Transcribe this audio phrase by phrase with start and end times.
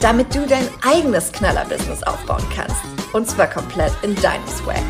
[0.00, 2.76] damit du dein eigenes Knaller-Business aufbauen kannst.
[3.12, 4.82] Und zwar komplett in deinem Swag.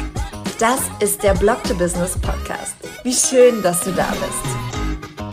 [0.58, 2.74] Das ist der Blog to Business Podcast.
[3.04, 5.24] Wie schön, dass du da bist.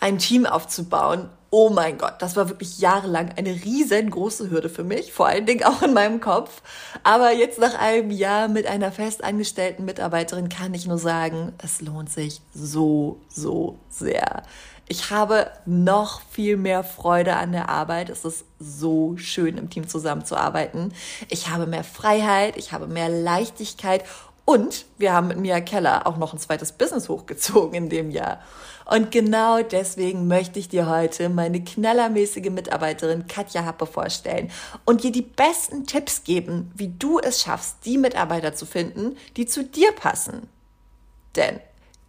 [0.00, 5.12] Ein Team aufzubauen, oh mein Gott, das war wirklich jahrelang eine riesengroße Hürde für mich,
[5.12, 6.62] vor allen Dingen auch in meinem Kopf.
[7.04, 12.10] Aber jetzt nach einem Jahr mit einer festangestellten Mitarbeiterin kann ich nur sagen, es lohnt
[12.10, 14.42] sich so, so sehr.
[14.88, 18.10] Ich habe noch viel mehr Freude an der Arbeit.
[18.10, 20.92] Es ist so schön, im Team zusammenzuarbeiten.
[21.28, 24.04] Ich habe mehr Freiheit, ich habe mehr Leichtigkeit
[24.44, 28.40] und wir haben mit Mia Keller auch noch ein zweites Business hochgezogen in dem Jahr.
[28.84, 34.50] Und genau deswegen möchte ich dir heute meine knallermäßige Mitarbeiterin Katja Happe vorstellen
[34.84, 39.46] und dir die besten Tipps geben, wie du es schaffst, die Mitarbeiter zu finden, die
[39.46, 40.48] zu dir passen.
[41.36, 41.60] Denn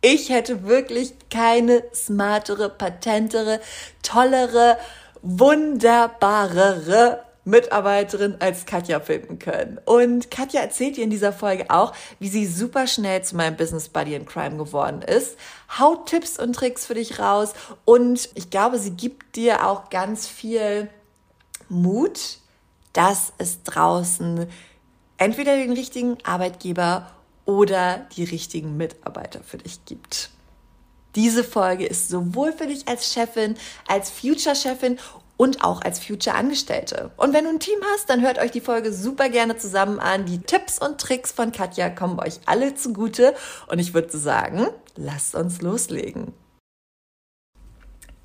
[0.03, 3.61] ich hätte wirklich keine smartere, patentere,
[4.03, 4.77] tollere,
[5.21, 9.79] wunderbarere Mitarbeiterin als Katja finden können.
[9.85, 13.87] Und Katja erzählt dir in dieser Folge auch, wie sie super schnell zu meinem Business
[13.87, 15.37] Buddy in Crime geworden ist,
[15.79, 17.53] haut Tipps und Tricks für dich raus
[17.85, 20.89] und ich glaube, sie gibt dir auch ganz viel
[21.69, 22.39] Mut,
[22.91, 24.47] dass es draußen
[25.17, 27.07] entweder den richtigen Arbeitgeber
[27.45, 30.29] oder die richtigen Mitarbeiter für dich gibt.
[31.15, 33.55] Diese Folge ist sowohl für dich als Chefin,
[33.87, 34.97] als Future-Chefin
[35.37, 37.11] und auch als Future-Angestellte.
[37.17, 40.25] Und wenn du ein Team hast, dann hört euch die Folge super gerne zusammen an.
[40.25, 43.35] Die Tipps und Tricks von Katja kommen euch alle zugute.
[43.67, 46.33] Und ich würde sagen, lasst uns loslegen.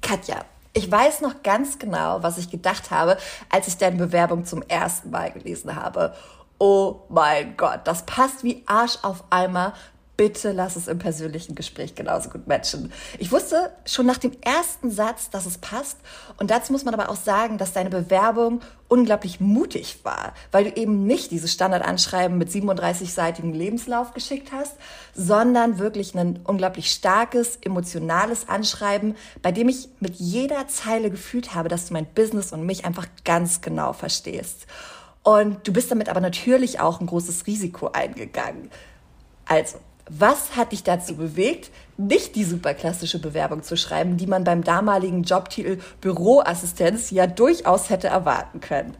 [0.00, 3.18] Katja, ich weiß noch ganz genau, was ich gedacht habe,
[3.50, 6.14] als ich deine Bewerbung zum ersten Mal gelesen habe
[6.58, 9.74] oh mein Gott, das passt wie Arsch auf Eimer.
[10.16, 12.92] Bitte lass es im persönlichen Gespräch genauso gut matchen.
[13.20, 15.96] Ich wusste schon nach dem ersten Satz, dass es passt.
[16.38, 20.80] Und dazu muss man aber auch sagen, dass deine Bewerbung unglaublich mutig war, weil du
[20.80, 24.74] eben nicht dieses Standardanschreiben mit 37-seitigem Lebenslauf geschickt hast,
[25.14, 31.68] sondern wirklich ein unglaublich starkes, emotionales Anschreiben, bei dem ich mit jeder Zeile gefühlt habe,
[31.68, 34.66] dass du mein Business und mich einfach ganz genau verstehst.
[35.28, 38.70] Und du bist damit aber natürlich auch ein großes Risiko eingegangen.
[39.44, 39.76] Also,
[40.08, 45.24] was hat dich dazu bewegt, nicht die superklassische Bewerbung zu schreiben, die man beim damaligen
[45.24, 48.96] Jobtitel Büroassistenz ja durchaus hätte erwarten können?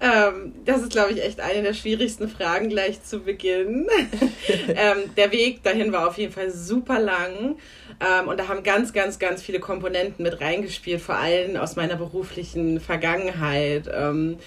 [0.00, 3.88] Ähm, das ist, glaube ich, echt eine der schwierigsten Fragen gleich zu Beginn.
[4.68, 7.56] ähm, der Weg dahin war auf jeden Fall super lang.
[8.00, 11.96] Ähm, und da haben ganz, ganz, ganz viele Komponenten mit reingespielt, vor allem aus meiner
[11.96, 13.88] beruflichen Vergangenheit.
[13.92, 14.38] Ähm,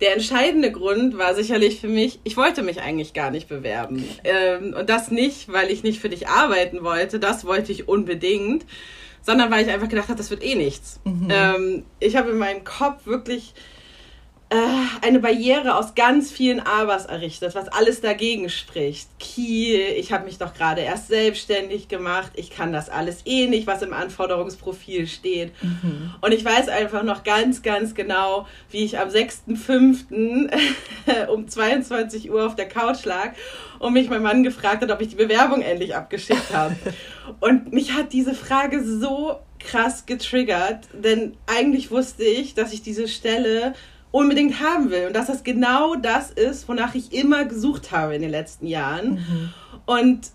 [0.00, 4.04] der entscheidende Grund war sicherlich für mich, ich wollte mich eigentlich gar nicht bewerben.
[4.24, 8.64] Ähm, und das nicht, weil ich nicht für dich arbeiten wollte, das wollte ich unbedingt,
[9.22, 11.00] sondern weil ich einfach gedacht habe, das wird eh nichts.
[11.04, 11.28] Mhm.
[11.30, 13.54] Ähm, ich habe in meinem Kopf wirklich
[15.00, 19.08] eine Barriere aus ganz vielen Abers errichtet, was alles dagegen spricht.
[19.20, 23.68] Kiel, ich habe mich doch gerade erst selbstständig gemacht, ich kann das alles eh nicht,
[23.68, 25.52] was im Anforderungsprofil steht.
[25.62, 26.14] Mhm.
[26.20, 30.50] Und ich weiß einfach noch ganz, ganz genau, wie ich am 6.5.
[31.28, 33.34] um 22 Uhr auf der Couch lag
[33.78, 36.74] und mich mein Mann gefragt hat, ob ich die Bewerbung endlich abgeschickt habe.
[37.40, 43.06] und mich hat diese Frage so krass getriggert, denn eigentlich wusste ich, dass ich diese
[43.06, 43.74] Stelle
[44.12, 48.22] unbedingt haben will und dass das genau das ist, wonach ich immer gesucht habe in
[48.22, 49.14] den letzten Jahren.
[49.14, 49.50] Mhm.
[49.86, 50.30] Und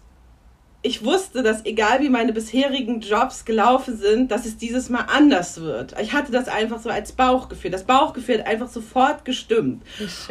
[0.85, 5.59] ich wusste, dass egal wie meine bisherigen Jobs gelaufen sind, dass es dieses Mal anders
[5.59, 5.95] wird.
[5.99, 7.71] Ich hatte das einfach so als Bauchgefühl.
[7.71, 9.81] Das Bauchgefühl hat einfach sofort gestimmt.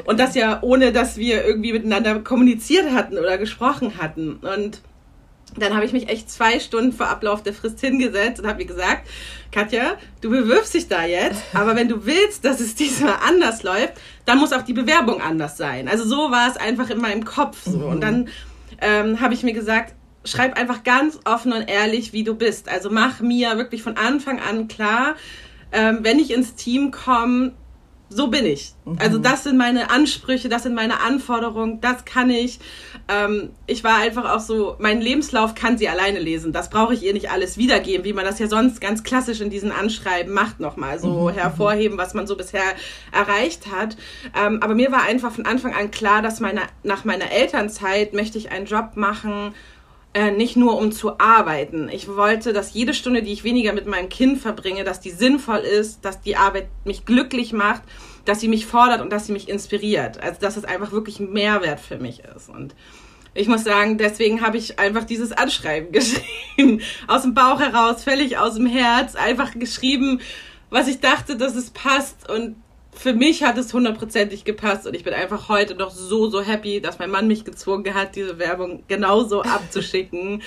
[0.04, 4.36] Und das ja ohne, dass wir irgendwie miteinander kommuniziert hatten oder gesprochen hatten.
[4.36, 4.80] Und
[5.56, 8.66] dann habe ich mich echt zwei Stunden vor Ablauf der Frist hingesetzt und habe mir
[8.66, 9.08] gesagt,
[9.52, 13.94] Katja, du bewirbst dich da jetzt, aber wenn du willst, dass es diesmal anders läuft,
[14.24, 15.88] dann muss auch die Bewerbung anders sein.
[15.88, 17.78] Also so war es einfach in meinem Kopf so.
[17.78, 17.84] Mhm.
[17.84, 18.28] Und dann
[18.80, 22.68] ähm, habe ich mir gesagt, schreib einfach ganz offen und ehrlich, wie du bist.
[22.68, 25.14] Also mach mir wirklich von Anfang an klar,
[25.72, 27.52] ähm, wenn ich ins Team komme,
[28.14, 28.74] so bin ich.
[28.84, 28.96] Mhm.
[29.00, 32.60] Also das sind meine Ansprüche, das sind meine Anforderungen, das kann ich.
[33.08, 36.52] Ähm, ich war einfach auch so, mein Lebenslauf kann sie alleine lesen.
[36.52, 39.50] Das brauche ich ihr nicht alles wiedergeben, wie man das ja sonst ganz klassisch in
[39.50, 41.34] diesen Anschreiben macht, nochmal so mhm.
[41.34, 42.62] hervorheben, was man so bisher
[43.10, 43.96] erreicht hat.
[44.40, 48.38] Ähm, aber mir war einfach von Anfang an klar, dass meine, nach meiner Elternzeit möchte
[48.38, 49.54] ich einen Job machen,
[50.14, 51.88] äh, nicht nur um zu arbeiten.
[51.88, 55.58] Ich wollte, dass jede Stunde, die ich weniger mit meinem Kind verbringe, dass die sinnvoll
[55.58, 57.82] ist, dass die Arbeit mich glücklich macht,
[58.24, 60.22] dass sie mich fordert und dass sie mich inspiriert.
[60.22, 62.48] Also dass es einfach wirklich Mehrwert für mich ist.
[62.48, 62.74] Und
[63.34, 65.90] ich muss sagen, deswegen habe ich einfach dieses Anschreiben
[66.56, 66.80] geschrieben.
[67.08, 70.20] Aus dem Bauch heraus, völlig aus dem Herz, einfach geschrieben,
[70.70, 72.30] was ich dachte, dass es passt.
[72.30, 72.56] Und
[72.94, 76.80] für mich hat es hundertprozentig gepasst und ich bin einfach heute noch so, so happy,
[76.80, 80.42] dass mein Mann mich gezwungen hat, diese Werbung genauso abzuschicken.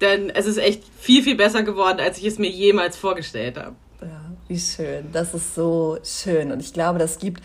[0.00, 3.76] Denn es ist echt viel, viel besser geworden, als ich es mir jemals vorgestellt habe.
[4.02, 5.10] Ja, wie schön.
[5.12, 6.52] Das ist so schön.
[6.52, 7.42] Und ich glaube, das gibt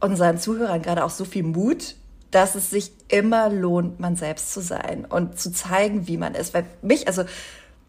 [0.00, 1.94] unseren Zuhörern gerade auch so viel Mut,
[2.30, 6.54] dass es sich immer lohnt, man selbst zu sein und zu zeigen, wie man ist.
[6.54, 7.24] Weil mich, also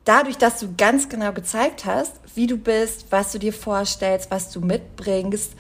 [0.06, 4.51] dadurch, dass du ganz genau gezeigt hast, wie du bist, was du dir vorstellst, was
[4.51, 5.53] du mitbringst,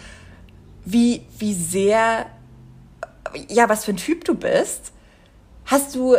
[0.85, 2.27] wie, wie sehr,
[3.49, 4.91] ja, was für ein Typ du bist,
[5.65, 6.17] hast du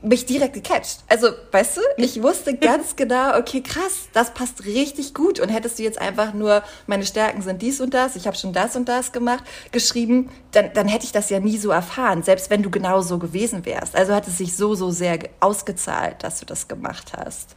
[0.00, 1.00] mich direkt gecatcht.
[1.08, 5.40] Also, weißt du, ich wusste ganz genau, okay, krass, das passt richtig gut.
[5.40, 8.52] Und hättest du jetzt einfach nur, meine Stärken sind dies und das, ich habe schon
[8.52, 12.50] das und das gemacht, geschrieben, dann, dann hätte ich das ja nie so erfahren, selbst
[12.50, 13.96] wenn du genau so gewesen wärst.
[13.96, 17.56] Also hat es sich so, so sehr ausgezahlt, dass du das gemacht hast.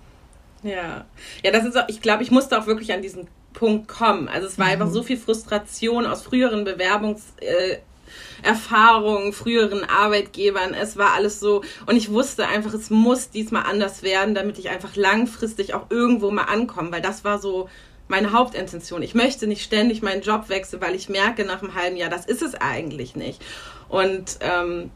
[0.64, 1.06] Ja,
[1.44, 4.28] ja, das ist auch, ich glaube, ich musste auch wirklich an diesen Punkt kommen.
[4.28, 4.74] Also es war mhm.
[4.74, 7.22] einfach so viel Frustration aus früheren Bewerbungs...
[7.40, 7.78] Äh,
[8.44, 10.74] Erfahrungen, früheren Arbeitgebern.
[10.74, 11.64] Es war alles so.
[11.86, 16.32] Und ich wusste einfach, es muss diesmal anders werden, damit ich einfach langfristig auch irgendwo
[16.32, 17.70] mal ankomme, weil das war so
[18.08, 19.02] meine Hauptintention.
[19.02, 22.26] Ich möchte nicht ständig meinen Job wechseln, weil ich merke nach einem halben Jahr, das
[22.26, 23.42] ist es eigentlich nicht.
[23.90, 24.92] Und ähm,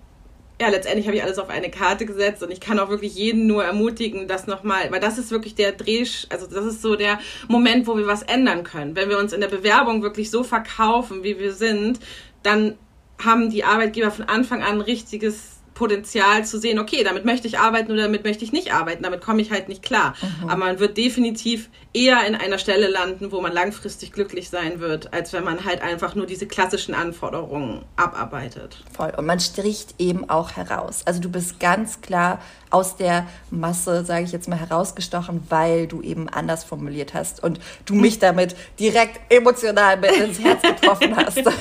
[0.59, 3.45] ja, letztendlich habe ich alles auf eine Karte gesetzt und ich kann auch wirklich jeden
[3.45, 7.19] nur ermutigen, das nochmal, weil das ist wirklich der Dreh, also das ist so der
[7.47, 8.95] Moment, wo wir was ändern können.
[8.95, 11.99] Wenn wir uns in der Bewerbung wirklich so verkaufen, wie wir sind,
[12.41, 12.77] dann
[13.23, 17.91] haben die Arbeitgeber von Anfang an richtiges Potenzial zu sehen, okay, damit möchte ich arbeiten
[17.91, 20.15] oder damit möchte ich nicht arbeiten, damit komme ich halt nicht klar.
[20.41, 20.49] Mhm.
[20.49, 25.13] Aber man wird definitiv eher in einer Stelle landen, wo man langfristig glücklich sein wird,
[25.13, 28.83] als wenn man halt einfach nur diese klassischen Anforderungen abarbeitet.
[28.93, 29.13] Voll.
[29.17, 31.01] Und man stricht eben auch heraus.
[31.05, 36.01] Also du bist ganz klar aus der Masse, sage ich jetzt mal, herausgestochen, weil du
[36.01, 41.43] eben anders formuliert hast und du mich damit direkt emotional mit ins Herz getroffen hast.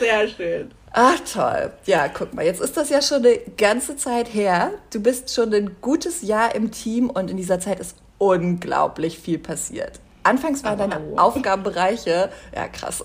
[0.00, 0.70] Sehr schön.
[0.92, 1.72] Ach toll.
[1.84, 4.72] Ja, guck mal, jetzt ist das ja schon eine ganze Zeit her.
[4.92, 9.38] Du bist schon ein gutes Jahr im Team und in dieser Zeit ist unglaublich viel
[9.38, 10.00] passiert.
[10.22, 13.02] Anfangs waren deine Aufgabenbereiche, ja krass,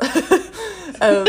[1.02, 1.26] ähm,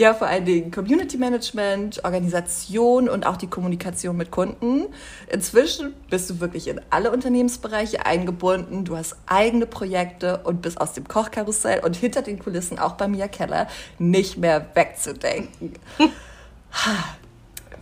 [0.00, 4.86] ja vor allen Dingen Community Management, Organisation und auch die Kommunikation mit Kunden.
[5.28, 10.94] Inzwischen bist du wirklich in alle Unternehmensbereiche eingebunden, du hast eigene Projekte und bist aus
[10.94, 13.68] dem Kochkarussell und hinter den Kulissen auch bei Mia Keller
[13.98, 15.74] nicht mehr wegzudenken.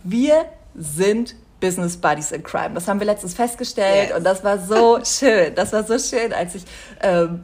[0.03, 0.45] Wir
[0.75, 2.73] sind Business Buddies in Crime.
[2.73, 4.17] Das haben wir letztens festgestellt yes.
[4.17, 5.53] und das war so schön.
[5.55, 6.63] Das war so schön, als ich
[7.01, 7.43] ähm,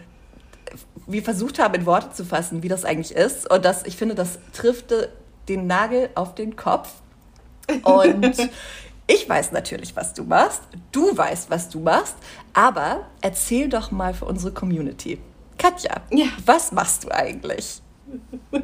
[1.07, 3.49] wir versucht haben, in Worte zu fassen, wie das eigentlich ist.
[3.49, 4.93] Und das, ich finde, das trifft
[5.47, 6.89] den Nagel auf den Kopf.
[7.83, 8.35] Und
[9.07, 10.61] ich weiß natürlich, was du machst.
[10.91, 12.15] Du weißt, was du machst.
[12.53, 15.19] Aber erzähl doch mal für unsere Community.
[15.57, 16.25] Katja, ja.
[16.45, 17.81] was machst du eigentlich?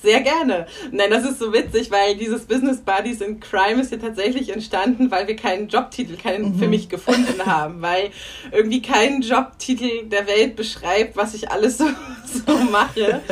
[0.00, 0.66] Sehr gerne.
[0.92, 5.10] Nein, das ist so witzig, weil dieses Business Buddies in Crime ist ja tatsächlich entstanden,
[5.10, 6.58] weil wir keinen Jobtitel keinen mhm.
[6.60, 8.10] für mich gefunden haben, weil
[8.52, 11.86] irgendwie kein Jobtitel der Welt beschreibt, was ich alles so,
[12.46, 13.22] so mache.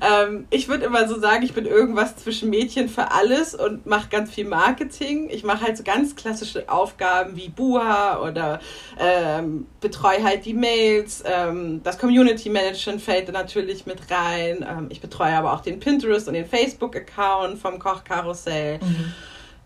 [0.00, 4.08] ähm, ich würde immer so sagen, ich bin irgendwas zwischen Mädchen für alles und mache
[4.08, 5.28] ganz viel Marketing.
[5.28, 8.60] Ich mache halt so ganz klassische Aufgaben wie Buha oder
[9.00, 11.24] ähm, betreue halt die Mails.
[11.26, 14.64] Ähm, das Community Management fällt natürlich mit rein.
[14.68, 18.78] Ähm, ich betreue aber auch den Pinterest Pinterest und den Facebook-Account vom Kochkarussell.
[18.78, 19.12] Mhm.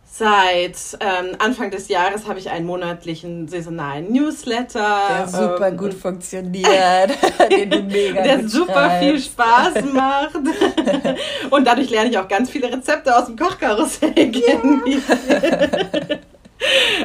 [0.08, 4.98] Seit ähm, Anfang des Jahres habe ich einen monatlichen saisonalen Newsletter.
[5.10, 7.10] Der super ähm, gut funktioniert,
[7.50, 10.36] den du mega Der super viel Spaß macht.
[11.50, 14.82] und dadurch lerne ich auch ganz viele Rezepte aus dem Kochkarussell kennen.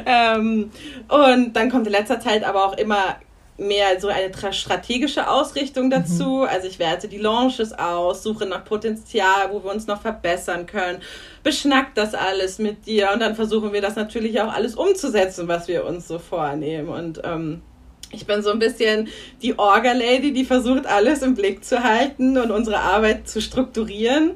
[0.05, 0.71] ähm,
[1.09, 3.17] und dann kommt in letzter Zeit aber auch immer
[3.61, 5.91] mehr so eine strategische Ausrichtung mhm.
[5.91, 6.23] dazu.
[6.23, 6.47] Mhm.
[6.49, 10.99] Also ich werte die Launches aus, suche nach Potenzial, wo wir uns noch verbessern können,
[11.43, 15.67] beschnackt das alles mit dir und dann versuchen wir das natürlich auch alles umzusetzen, was
[15.67, 16.89] wir uns so vornehmen.
[16.89, 17.61] Und ähm,
[18.13, 19.07] Ich bin so ein bisschen
[19.41, 24.31] die Orga-Lady, die versucht, alles im Blick zu halten und unsere Arbeit zu strukturieren.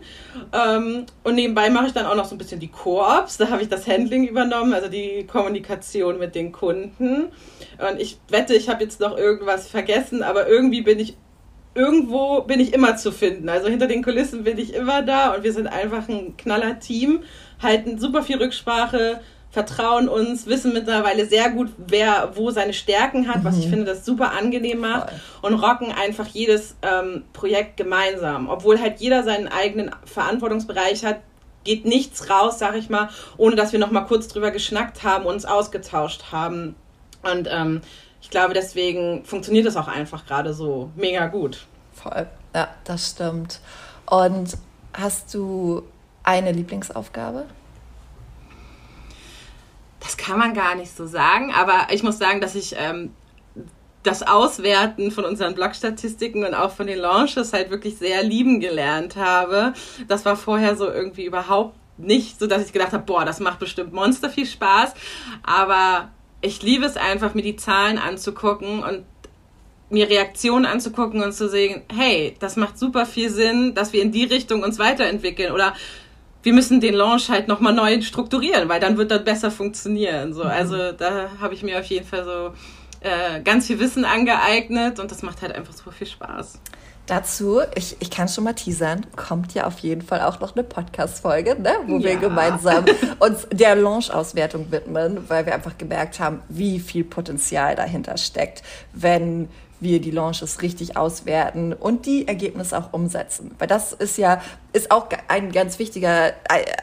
[0.54, 3.38] Ähm, und nebenbei mache ich dann auch noch so ein bisschen die Koops.
[3.38, 7.26] Da habe ich das Handling übernommen, also die Kommunikation mit den Kunden.
[7.78, 11.16] Und ich wette, ich habe jetzt noch irgendwas vergessen, aber irgendwie bin ich
[11.76, 13.50] irgendwo bin ich immer zu finden.
[13.50, 17.24] Also hinter den Kulissen bin ich immer da und wir sind einfach ein knaller Team,
[17.62, 19.20] halten super viel Rücksprache,
[19.56, 23.44] vertrauen uns, wissen mittlerweile sehr gut, wer wo seine Stärken hat, mhm.
[23.46, 23.70] was ich mhm.
[23.70, 25.54] finde, das super angenehm macht Voll.
[25.54, 28.50] und rocken einfach jedes ähm, Projekt gemeinsam.
[28.50, 31.22] Obwohl halt jeder seinen eigenen Verantwortungsbereich hat,
[31.64, 33.08] geht nichts raus, sag ich mal,
[33.38, 36.76] ohne dass wir noch mal kurz drüber geschnackt haben, uns ausgetauscht haben.
[37.24, 37.80] Und ähm,
[38.22, 41.66] ich glaube, deswegen funktioniert das auch einfach gerade so mega gut.
[41.94, 43.62] Voll, ja, das stimmt.
[44.06, 44.58] Und
[44.92, 45.84] hast du
[46.24, 47.46] eine Lieblingsaufgabe?
[50.06, 53.12] Das kann man gar nicht so sagen, aber ich muss sagen, dass ich ähm,
[54.04, 59.16] das Auswerten von unseren Blogstatistiken und auch von den Launches halt wirklich sehr lieben gelernt
[59.16, 59.74] habe.
[60.08, 63.58] Das war vorher so irgendwie überhaupt nicht so, dass ich gedacht habe, boah, das macht
[63.58, 64.94] bestimmt monster viel Spaß.
[65.42, 66.10] Aber
[66.42, 69.06] ich liebe es einfach, mir die Zahlen anzugucken und
[69.90, 74.12] mir Reaktionen anzugucken und zu sehen, hey, das macht super viel Sinn, dass wir in
[74.12, 75.74] die Richtung uns weiterentwickeln oder
[76.46, 80.32] wir müssen den Launch halt nochmal neu strukturieren, weil dann wird das besser funktionieren.
[80.32, 80.52] So, mhm.
[80.52, 82.54] also da habe ich mir auf jeden Fall so
[83.02, 86.60] äh, ganz viel Wissen angeeignet und das macht halt einfach super viel Spaß.
[87.08, 90.64] Dazu, ich, ich kann schon mal teasern, kommt ja auf jeden Fall auch noch eine
[90.64, 92.10] Podcast-Folge, ne, wo ja.
[92.10, 92.86] wir gemeinsam
[93.20, 98.62] uns der Launch-Auswertung widmen, weil wir einfach gemerkt haben, wie viel Potenzial dahinter steckt,
[98.94, 103.52] wenn wir die Launches richtig auswerten und die Ergebnisse auch umsetzen.
[103.60, 104.42] Weil das ist ja,
[104.74, 106.34] ist auch ein ganz wichtiger,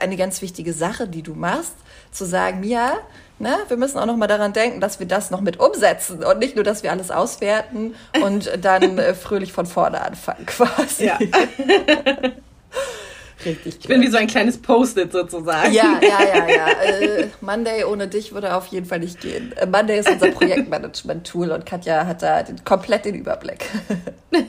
[0.01, 1.75] eine ganz wichtige Sache, die du machst,
[2.11, 2.95] zu sagen, ja,
[3.39, 6.39] ne, wir müssen auch noch mal daran denken, dass wir das noch mit umsetzen und
[6.39, 11.07] nicht nur, dass wir alles auswerten und dann äh, fröhlich von vorne anfangen quasi.
[11.07, 11.19] Ja.
[13.45, 13.79] Richtig.
[13.81, 15.73] Ich bin wie so ein kleines Post-it sozusagen.
[15.73, 16.67] Ja, ja, ja, ja.
[16.83, 19.53] Äh, Monday ohne dich würde auf jeden Fall nicht gehen.
[19.57, 23.67] Äh, Monday ist unser Projektmanagement-Tool und Katja hat da den, komplett den Überblick.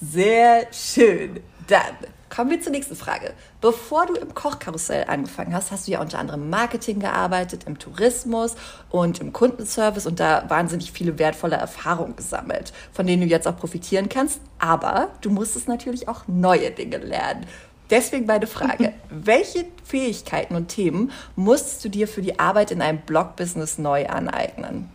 [0.00, 1.40] Sehr schön.
[1.68, 1.96] Dann
[2.34, 3.34] Kommen wir zur nächsten Frage.
[3.60, 7.78] Bevor du im Kochkarussell angefangen hast, hast du ja unter anderem im Marketing gearbeitet, im
[7.78, 8.56] Tourismus
[8.88, 13.56] und im Kundenservice und da wahnsinnig viele wertvolle Erfahrungen gesammelt, von denen du jetzt auch
[13.58, 14.40] profitieren kannst.
[14.58, 17.44] Aber du musstest natürlich auch neue Dinge lernen.
[17.90, 23.02] Deswegen meine Frage, welche Fähigkeiten und Themen musstest du dir für die Arbeit in einem
[23.02, 24.88] Blog-Business neu aneignen?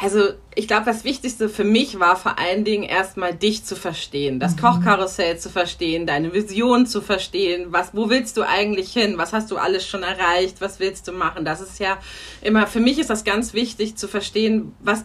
[0.00, 4.38] Also ich glaube, das Wichtigste für mich war vor allen Dingen erstmal dich zu verstehen,
[4.38, 4.60] das mhm.
[4.60, 9.50] Kochkarussell zu verstehen, deine Vision zu verstehen, was, wo willst du eigentlich hin, was hast
[9.50, 11.44] du alles schon erreicht, was willst du machen.
[11.44, 11.98] Das ist ja
[12.42, 15.04] immer, für mich ist das ganz wichtig zu verstehen, was,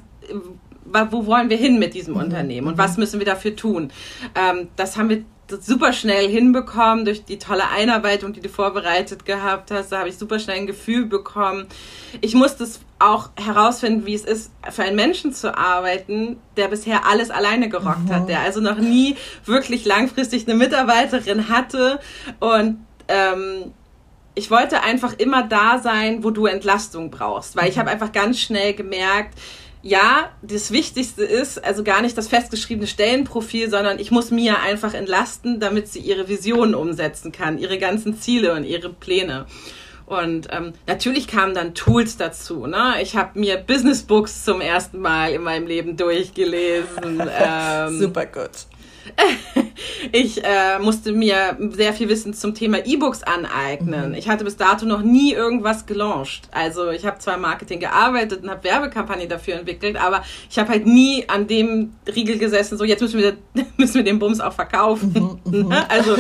[0.86, 2.22] wo wollen wir hin mit diesem mhm.
[2.22, 3.02] Unternehmen und was mhm.
[3.02, 3.92] müssen wir dafür tun.
[4.36, 9.72] Ähm, das haben wir super schnell hinbekommen durch die tolle Einarbeitung, die du vorbereitet gehabt
[9.72, 9.92] hast.
[9.92, 11.68] Da habe ich super schnell ein Gefühl bekommen.
[12.22, 17.06] Ich musste es auch herausfinden, wie es ist, für einen Menschen zu arbeiten, der bisher
[17.06, 18.14] alles alleine gerockt mhm.
[18.14, 22.00] hat, der also noch nie wirklich langfristig eine Mitarbeiterin hatte
[22.40, 23.74] und ähm,
[24.36, 27.82] ich wollte einfach immer da sein, wo du Entlastung brauchst, weil ich mhm.
[27.82, 29.38] habe einfach ganz schnell gemerkt,
[29.86, 34.94] ja, das Wichtigste ist also gar nicht das festgeschriebene Stellenprofil, sondern ich muss Mia einfach
[34.94, 39.46] entlasten, damit sie ihre Visionen umsetzen kann, ihre ganzen Ziele und ihre Pläne.
[40.06, 42.66] Und ähm, natürlich kamen dann Tools dazu.
[42.66, 42.96] Ne?
[43.02, 47.22] Ich habe mir Business Books zum ersten Mal in meinem Leben durchgelesen.
[47.36, 48.52] Ähm, Super gut.
[50.12, 54.10] ich äh, musste mir sehr viel Wissen zum Thema E-Books aneignen.
[54.10, 54.16] Mhm.
[54.16, 56.50] Ich hatte bis dato noch nie irgendwas gelauncht.
[56.52, 60.70] Also ich habe zwar im Marketing gearbeitet und habe Werbekampagne dafür entwickelt, aber ich habe
[60.70, 63.36] halt nie an dem Riegel gesessen, so jetzt müssen wir,
[63.78, 65.40] müssen wir den Bums auch verkaufen.
[65.46, 65.72] Mhm, mhm.
[65.90, 66.16] also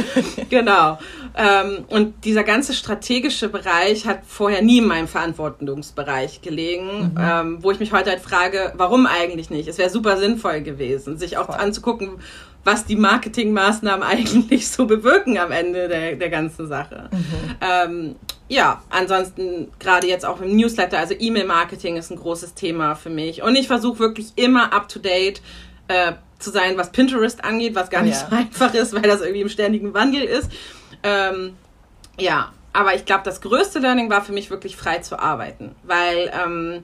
[0.50, 0.98] genau.
[1.36, 7.18] Ähm, und dieser ganze strategische Bereich hat vorher nie in meinem Verantwortungsbereich gelegen, mhm.
[7.20, 9.68] ähm, wo ich mich heute halt frage, warum eigentlich nicht?
[9.68, 11.56] Es wäre super sinnvoll gewesen, sich auch Voll.
[11.56, 12.20] anzugucken,
[12.64, 17.10] was die Marketingmaßnahmen eigentlich so bewirken am Ende der, der ganzen Sache.
[17.12, 17.56] Mhm.
[17.62, 18.16] Ähm,
[18.48, 23.42] ja, ansonsten gerade jetzt auch im Newsletter, also E-Mail-Marketing ist ein großes Thema für mich.
[23.42, 25.42] Und ich versuche wirklich immer up-to-date
[25.88, 28.28] äh, zu sein, was Pinterest angeht, was gar nicht ja.
[28.30, 30.52] so einfach ist, weil das irgendwie im ständigen Wandel ist.
[31.04, 31.56] Ähm,
[32.20, 36.32] ja, aber ich glaube, das größte Learning war für mich wirklich frei zu arbeiten, weil
[36.34, 36.84] ähm,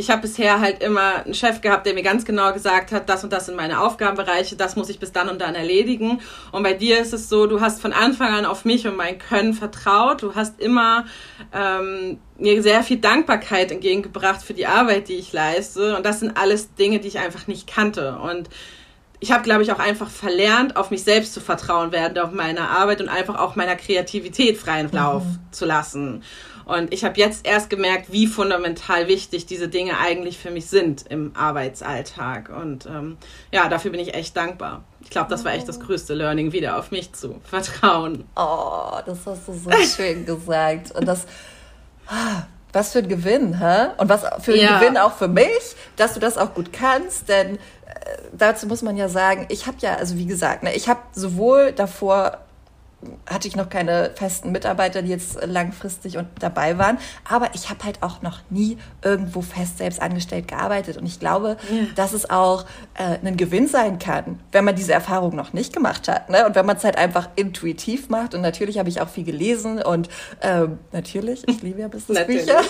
[0.00, 3.22] ich habe bisher halt immer einen Chef gehabt, der mir ganz genau gesagt hat, das
[3.22, 6.20] und das sind meine Aufgabenbereiche, das muss ich bis dann und dann erledigen.
[6.52, 9.18] Und bei dir ist es so, du hast von Anfang an auf mich und mein
[9.18, 10.22] Können vertraut.
[10.22, 11.04] Du hast immer
[11.52, 15.94] ähm, mir sehr viel Dankbarkeit entgegengebracht für die Arbeit, die ich leiste.
[15.94, 18.16] Und das sind alles Dinge, die ich einfach nicht kannte.
[18.16, 18.48] Und
[19.22, 22.70] ich habe, glaube ich, auch einfach verlernt, auf mich selbst zu vertrauen während auf meiner
[22.70, 25.38] Arbeit und einfach auch meiner Kreativität freien Lauf mhm.
[25.50, 26.22] zu lassen.
[26.70, 31.04] Und ich habe jetzt erst gemerkt, wie fundamental wichtig diese Dinge eigentlich für mich sind
[31.08, 32.50] im Arbeitsalltag.
[32.50, 33.16] Und ähm,
[33.52, 34.84] ja, dafür bin ich echt dankbar.
[35.02, 38.24] Ich glaube, das war echt das größte Learning, wieder auf mich zu vertrauen.
[38.36, 40.92] Oh, das hast du so schön gesagt.
[40.92, 41.26] Und das,
[42.72, 43.88] was für ein Gewinn, hä?
[43.98, 44.78] Und was für ein ja.
[44.78, 47.58] Gewinn auch für mich, dass du das auch gut kannst, denn äh,
[48.32, 51.72] dazu muss man ja sagen, ich habe ja, also wie gesagt, ne, ich habe sowohl
[51.72, 52.38] davor
[53.26, 56.98] hatte ich noch keine festen Mitarbeiter, die jetzt langfristig und dabei waren.
[57.28, 60.96] Aber ich habe halt auch noch nie irgendwo fest selbst angestellt gearbeitet.
[60.96, 61.86] Und ich glaube, ja.
[61.94, 66.08] dass es auch äh, ein Gewinn sein kann, wenn man diese Erfahrung noch nicht gemacht
[66.08, 66.28] hat.
[66.28, 66.46] Ne?
[66.46, 68.34] Und wenn man es halt einfach intuitiv macht.
[68.34, 70.08] Und natürlich habe ich auch viel gelesen und
[70.42, 72.60] ähm, natürlich, ich liebe ja Businessbücher.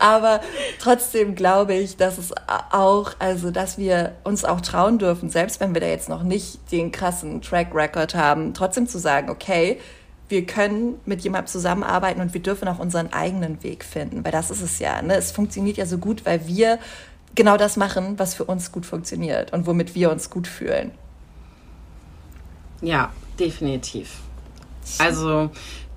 [0.00, 0.40] Aber
[0.78, 2.32] trotzdem glaube ich, dass es
[2.72, 6.70] auch, also dass wir uns auch trauen dürfen, selbst wenn wir da jetzt noch nicht
[6.72, 9.78] den krassen Track Record haben, trotzdem zu sagen, okay,
[10.28, 14.50] wir können mit jemandem zusammenarbeiten und wir dürfen auch unseren eigenen Weg finden, weil das
[14.50, 15.00] ist es ja.
[15.02, 15.14] Ne?
[15.14, 16.78] Es funktioniert ja so gut, weil wir
[17.34, 20.90] genau das machen, was für uns gut funktioniert und womit wir uns gut fühlen.
[22.80, 24.18] Ja, definitiv.
[24.98, 25.50] Also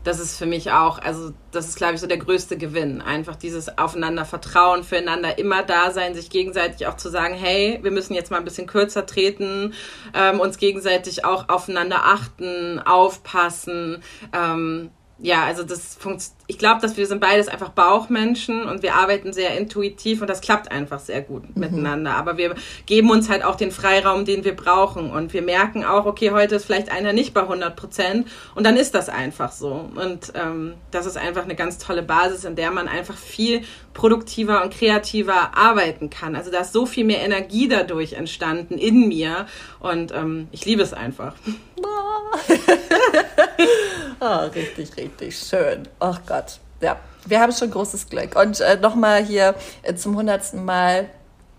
[0.04, 3.02] das ist für mich auch, also das ist, glaube ich, so der größte Gewinn.
[3.02, 7.92] Einfach dieses Aufeinander Vertrauen, füreinander immer da sein, sich gegenseitig auch zu sagen, hey, wir
[7.92, 9.74] müssen jetzt mal ein bisschen kürzer treten,
[10.14, 14.02] ähm, uns gegenseitig auch aufeinander achten, aufpassen.
[14.34, 14.92] Ähm,
[15.22, 19.34] ja, also das funktioniert ich glaube, dass wir sind beides einfach Bauchmenschen und wir arbeiten
[19.34, 21.62] sehr intuitiv und das klappt einfach sehr gut mhm.
[21.62, 22.16] miteinander.
[22.16, 22.56] Aber wir
[22.88, 26.56] geben uns halt auch den Freiraum, den wir brauchen und wir merken auch, okay, heute
[26.56, 29.92] ist vielleicht einer nicht bei 100 Prozent und dann ist das einfach so.
[29.94, 33.62] Und ähm, das ist einfach eine ganz tolle Basis, in der man einfach viel
[33.94, 36.36] produktiver und kreativer arbeiten kann.
[36.36, 39.46] Also da ist so viel mehr Energie dadurch entstanden in mir
[39.80, 41.36] und ähm, ich liebe es einfach.
[44.20, 45.88] Oh, richtig, richtig schön.
[46.00, 46.60] Ach Gott.
[46.82, 48.36] Ja, wir haben schon großes Glück.
[48.36, 51.10] Und äh, nochmal hier äh, zum hundertsten Mal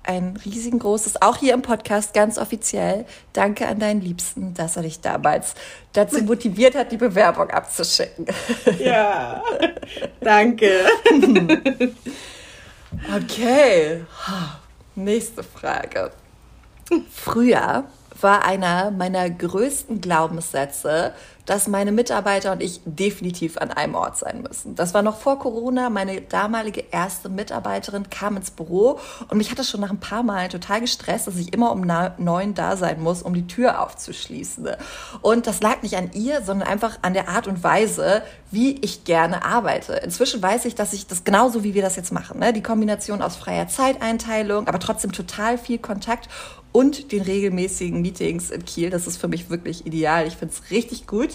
[0.03, 5.01] ein riesengroßes, auch hier im Podcast ganz offiziell, danke an deinen Liebsten, dass er dich
[5.01, 5.55] damals
[5.93, 8.27] dazu motiviert hat, die Bewerbung abzuschicken.
[8.79, 9.43] Ja,
[10.21, 10.87] danke.
[13.17, 14.05] Okay,
[14.97, 16.11] nächste Frage.
[17.09, 17.85] Früher
[18.23, 21.13] war einer meiner größten Glaubenssätze,
[21.51, 24.77] dass meine Mitarbeiter und ich definitiv an einem Ort sein müssen.
[24.77, 25.91] Das war noch vor Corona.
[25.91, 30.23] Meine damalige erste Mitarbeiterin kam ins Büro und mich hat das schon nach ein paar
[30.23, 31.81] Mal total gestresst, dass ich immer um
[32.19, 34.69] neun da sein muss, um die Tür aufzuschließen.
[35.23, 39.05] Und das lag nicht an ihr, sondern einfach an der Art und Weise, wie ich
[39.05, 39.95] gerne arbeite.
[39.95, 42.39] Inzwischen weiß ich, dass ich das genauso wie wir das jetzt machen.
[42.39, 42.53] Ne?
[42.53, 46.29] Die Kombination aus freier Zeiteinteilung, aber trotzdem total viel Kontakt
[46.73, 48.91] und den regelmäßigen Meetings in Kiel.
[48.91, 50.27] Das ist für mich wirklich ideal.
[50.27, 51.31] Ich finde es richtig gut.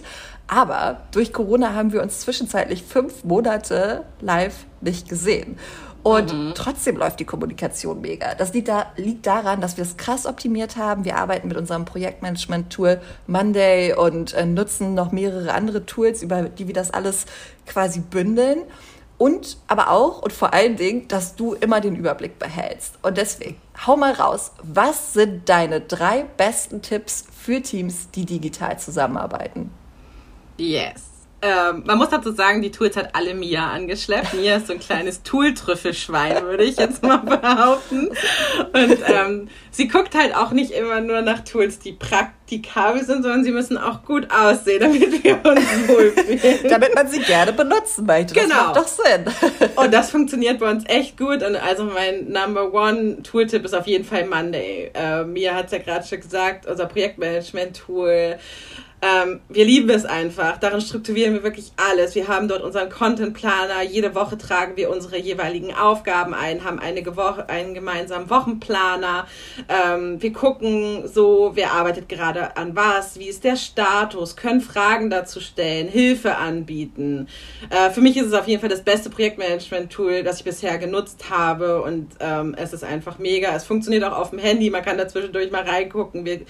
[0.47, 5.57] Aber durch Corona haben wir uns zwischenzeitlich fünf Monate live nicht gesehen.
[6.03, 6.51] Und mhm.
[6.53, 8.35] trotzdem läuft die Kommunikation mega.
[8.35, 11.03] Das liegt, da, liegt daran, dass wir es krass optimiert haben.
[11.03, 16.67] Wir arbeiten mit unserem Projektmanagement-Tool Monday und äh, nutzen noch mehrere andere Tools, über die
[16.67, 17.25] wir das alles
[17.65, 18.59] quasi bündeln.
[19.17, 22.95] Und aber auch und vor allen Dingen, dass du immer den Überblick behältst.
[23.01, 28.77] Und deswegen, hau mal raus, was sind deine drei besten Tipps für Teams, die digital
[28.77, 29.71] zusammenarbeiten?
[30.57, 31.14] Yes.
[31.45, 34.33] Ähm, man muss dazu sagen, die Tools hat alle Mia angeschleppt.
[34.33, 38.07] Mia ist so ein kleines Tool-Trüffelschwein, würde ich jetzt mal behaupten.
[38.73, 43.43] Und ähm, sie guckt halt auch nicht immer nur nach Tools, die praktikabel sind, sondern
[43.43, 46.67] sie müssen auch gut aussehen, damit wir uns wohlfühlen.
[46.67, 48.33] damit man sie gerne benutzen möchte.
[48.33, 48.55] Das genau.
[48.55, 49.25] macht doch Sinn.
[49.75, 51.43] Und das funktioniert bei uns echt gut.
[51.43, 54.89] Und also mein Number One Tooltip ist auf jeden Fall Monday.
[54.95, 58.39] Äh, Mia hat es ja gerade schon gesagt, unser Projektmanagement-Tool.
[59.05, 60.57] Ähm, wir lieben es einfach.
[60.57, 62.15] Darin strukturieren wir wirklich alles.
[62.15, 63.83] Wir haben dort unseren Content-Planer.
[63.83, 69.27] Jede Woche tragen wir unsere jeweiligen Aufgaben ein, haben eine Woche, einen gemeinsamen Wochenplaner.
[69.69, 75.11] Ähm, wir gucken so, wer arbeitet gerade an was, wie ist der Status, können Fragen
[75.11, 77.27] dazu stellen, Hilfe anbieten.
[77.69, 81.29] Äh, für mich ist es auf jeden Fall das beste Projektmanagement-Tool, das ich bisher genutzt
[81.29, 83.55] habe und ähm, es ist einfach mega.
[83.55, 84.71] Es funktioniert auch auf dem Handy.
[84.71, 86.25] Man kann da zwischendurch mal reingucken.
[86.25, 86.41] Wir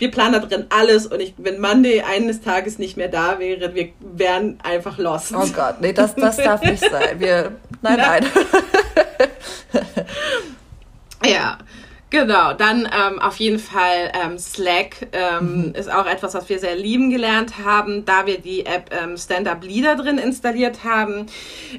[0.00, 3.74] wir planen da drin alles und ich, wenn Monday eines Tages nicht mehr da wäre,
[3.74, 5.32] wir wären einfach lost.
[5.34, 7.20] Oh Gott, nee, das, das darf nicht sein.
[7.20, 8.26] Wir, nein, nein.
[11.24, 11.58] ja.
[12.10, 15.74] Genau, dann ähm, auf jeden Fall ähm, Slack ähm, mhm.
[15.76, 19.62] ist auch etwas, was wir sehr lieben gelernt haben, da wir die App ähm, Stand-Up
[19.62, 21.26] Leader drin installiert haben.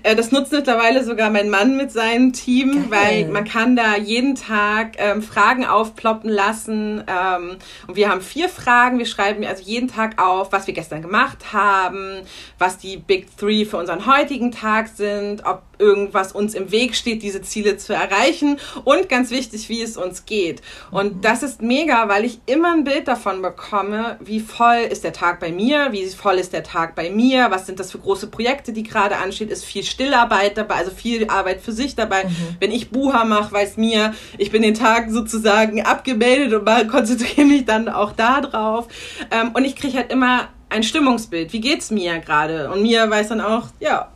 [0.03, 3.25] Äh, das nutzt mittlerweile sogar mein Mann mit seinem Team, Geil.
[3.25, 7.03] weil man kann da jeden Tag ähm, Fragen aufploppen lassen.
[7.07, 8.99] Ähm, und wir haben vier Fragen.
[8.99, 12.21] Wir schreiben also jeden Tag auf, was wir gestern gemacht haben,
[12.57, 17.23] was die Big Three für unseren heutigen Tag sind, ob irgendwas uns im Weg steht,
[17.23, 20.61] diese Ziele zu erreichen und ganz wichtig, wie es uns geht.
[20.91, 25.13] Und das ist mega, weil ich immer ein Bild davon bekomme, wie voll ist der
[25.13, 28.27] Tag bei mir, wie voll ist der Tag bei mir, was sind das für große
[28.27, 32.25] Projekte, die gerade anstehen, ist viel Stillarbeit dabei, also viel Arbeit für sich dabei.
[32.25, 32.57] Mhm.
[32.59, 37.65] Wenn ich Buha mache, weiß mir, ich bin den Tag sozusagen abgemeldet und konzentriere mich
[37.65, 38.87] dann auch da drauf.
[39.31, 41.53] Ähm, und ich kriege halt immer ein Stimmungsbild.
[41.53, 42.71] Wie geht's mir gerade?
[42.71, 44.11] Und mir weiß dann auch, ja,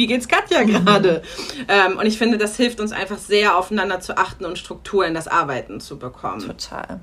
[0.00, 0.84] wie geht's Katja mhm.
[0.84, 1.22] gerade?
[1.68, 5.12] ähm, und ich finde, das hilft uns einfach sehr, aufeinander zu achten und Struktur in
[5.12, 6.40] das Arbeiten zu bekommen.
[6.40, 7.00] Total.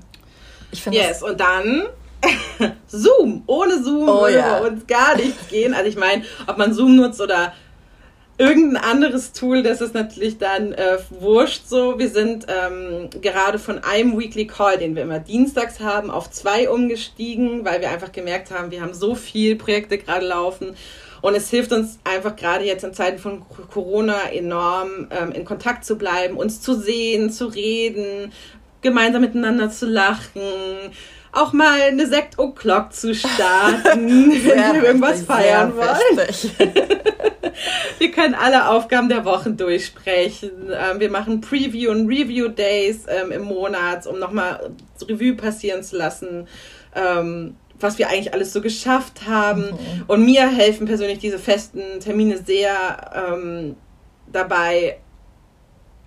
[0.72, 1.84] Ich finde Yes, und dann
[2.88, 3.44] Zoom.
[3.46, 4.58] Ohne Zoom oh, würde ja.
[4.58, 5.74] bei uns gar nichts gehen.
[5.74, 7.52] Also ich meine, ob man Zoom nutzt oder
[8.36, 12.00] irgendein anderes Tool, das ist natürlich dann äh, wurscht so.
[12.00, 16.68] Wir sind ähm, gerade von einem Weekly Call, den wir immer dienstags haben, auf zwei
[16.68, 20.74] umgestiegen, weil wir einfach gemerkt haben, wir haben so viel Projekte gerade laufen
[21.20, 25.84] und es hilft uns einfach gerade jetzt in Zeiten von Corona enorm, ähm, in Kontakt
[25.84, 28.32] zu bleiben, uns zu sehen, zu reden,
[28.80, 30.42] gemeinsam miteinander zu lachen,
[31.32, 36.28] auch mal eine Sekt O'Clock zu starten, wenn wir irgendwas feiern wollen.
[37.98, 40.70] wir können alle Aufgaben der Wochen durchsprechen.
[40.72, 44.70] Ähm, wir machen Preview und Review Days ähm, im Monat, um nochmal
[45.08, 46.46] Revue passieren zu lassen.
[47.80, 49.70] Was wir eigentlich alles so geschafft haben.
[49.70, 50.04] Mhm.
[50.06, 53.76] Und mir helfen persönlich diese festen Termine sehr ähm,
[54.30, 54.98] dabei,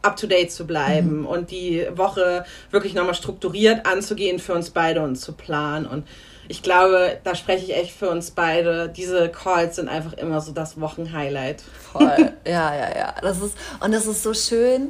[0.01, 1.25] up to date zu bleiben mhm.
[1.27, 5.85] und die Woche wirklich nochmal strukturiert anzugehen für uns beide und zu planen.
[5.85, 6.07] Und
[6.47, 8.89] ich glaube, da spreche ich echt für uns beide.
[8.89, 11.61] Diese Calls sind einfach immer so das Wochenhighlight.
[11.61, 12.33] Voll.
[12.45, 13.13] Ja, ja, ja.
[13.21, 14.89] Das ist, und das ist so schön.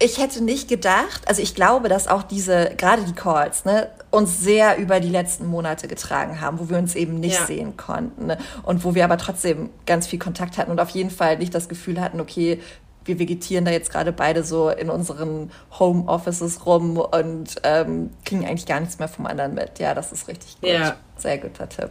[0.00, 4.40] Ich hätte nicht gedacht, also ich glaube, dass auch diese, gerade die Calls, ne, uns
[4.40, 7.46] sehr über die letzten Monate getragen haben, wo wir uns eben nicht ja.
[7.46, 8.38] sehen konnten ne?
[8.62, 11.68] und wo wir aber trotzdem ganz viel Kontakt hatten und auf jeden Fall nicht das
[11.68, 12.60] Gefühl hatten, okay,
[13.04, 18.66] wir vegetieren da jetzt gerade beide so in unseren Homeoffices rum und ähm, kriegen eigentlich
[18.66, 19.78] gar nichts mehr vom anderen mit.
[19.78, 20.70] Ja, das ist richtig gut.
[20.70, 20.96] Ja.
[21.16, 21.90] Sehr guter Tipp.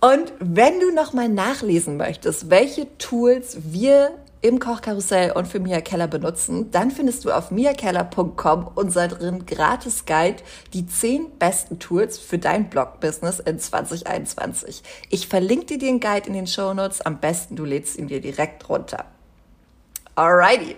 [0.00, 4.10] Und wenn du noch mal nachlesen möchtest, welche Tools wir
[4.42, 10.42] im Kochkarussell und für Mia Keller benutzen, dann findest du auf miakeller.com unseren gratis Guide,
[10.74, 14.82] die 10 besten Tools für dein Blog-Business in 2021.
[15.10, 17.00] Ich verlinke dir den Guide in den Show Notes.
[17.00, 19.04] Am besten du lädst ihn dir direkt runter.
[20.16, 20.76] Alrighty.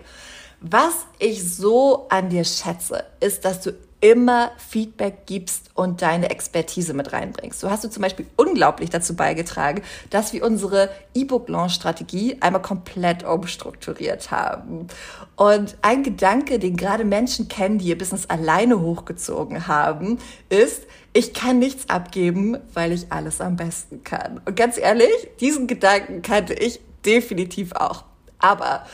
[0.61, 3.73] Was ich so an dir schätze, ist, dass du
[4.05, 7.59] immer Feedback gibst und deine Expertise mit reinbringst.
[7.59, 14.31] So hast du zum Beispiel unglaublich dazu beigetragen, dass wir unsere E-Book-Launch-Strategie einmal komplett umstrukturiert
[14.31, 14.89] haben.
[15.37, 20.19] Und ein Gedanke, den gerade Menschen kennen, die ihr Business alleine hochgezogen haben,
[20.51, 20.83] ist,
[21.15, 24.43] ich kann nichts abgeben, weil ich alles am besten kann.
[24.45, 25.09] Und ganz ehrlich,
[25.41, 28.05] diesen Gedanken kannte ich definitiv auch.
[28.39, 28.85] Aber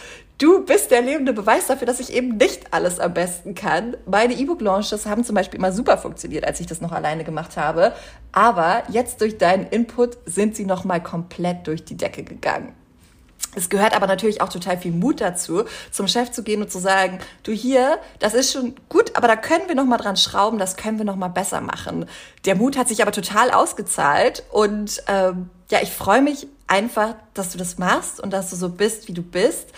[0.40, 3.94] Du bist der lebende Beweis dafür, dass ich eben nicht alles am besten kann.
[4.06, 7.92] Meine E-Book-Launches haben zum Beispiel immer super funktioniert, als ich das noch alleine gemacht habe.
[8.32, 12.74] Aber jetzt durch deinen Input sind sie nochmal komplett durch die Decke gegangen.
[13.54, 16.78] Es gehört aber natürlich auch total viel Mut dazu, zum Chef zu gehen und zu
[16.78, 20.58] sagen, du hier, das ist schon gut, aber da können wir noch mal dran schrauben,
[20.58, 22.06] das können wir noch mal besser machen.
[22.46, 27.50] Der Mut hat sich aber total ausgezahlt und ähm, ja, ich freue mich einfach, dass
[27.50, 29.68] du das machst und dass du so bist, wie du bist.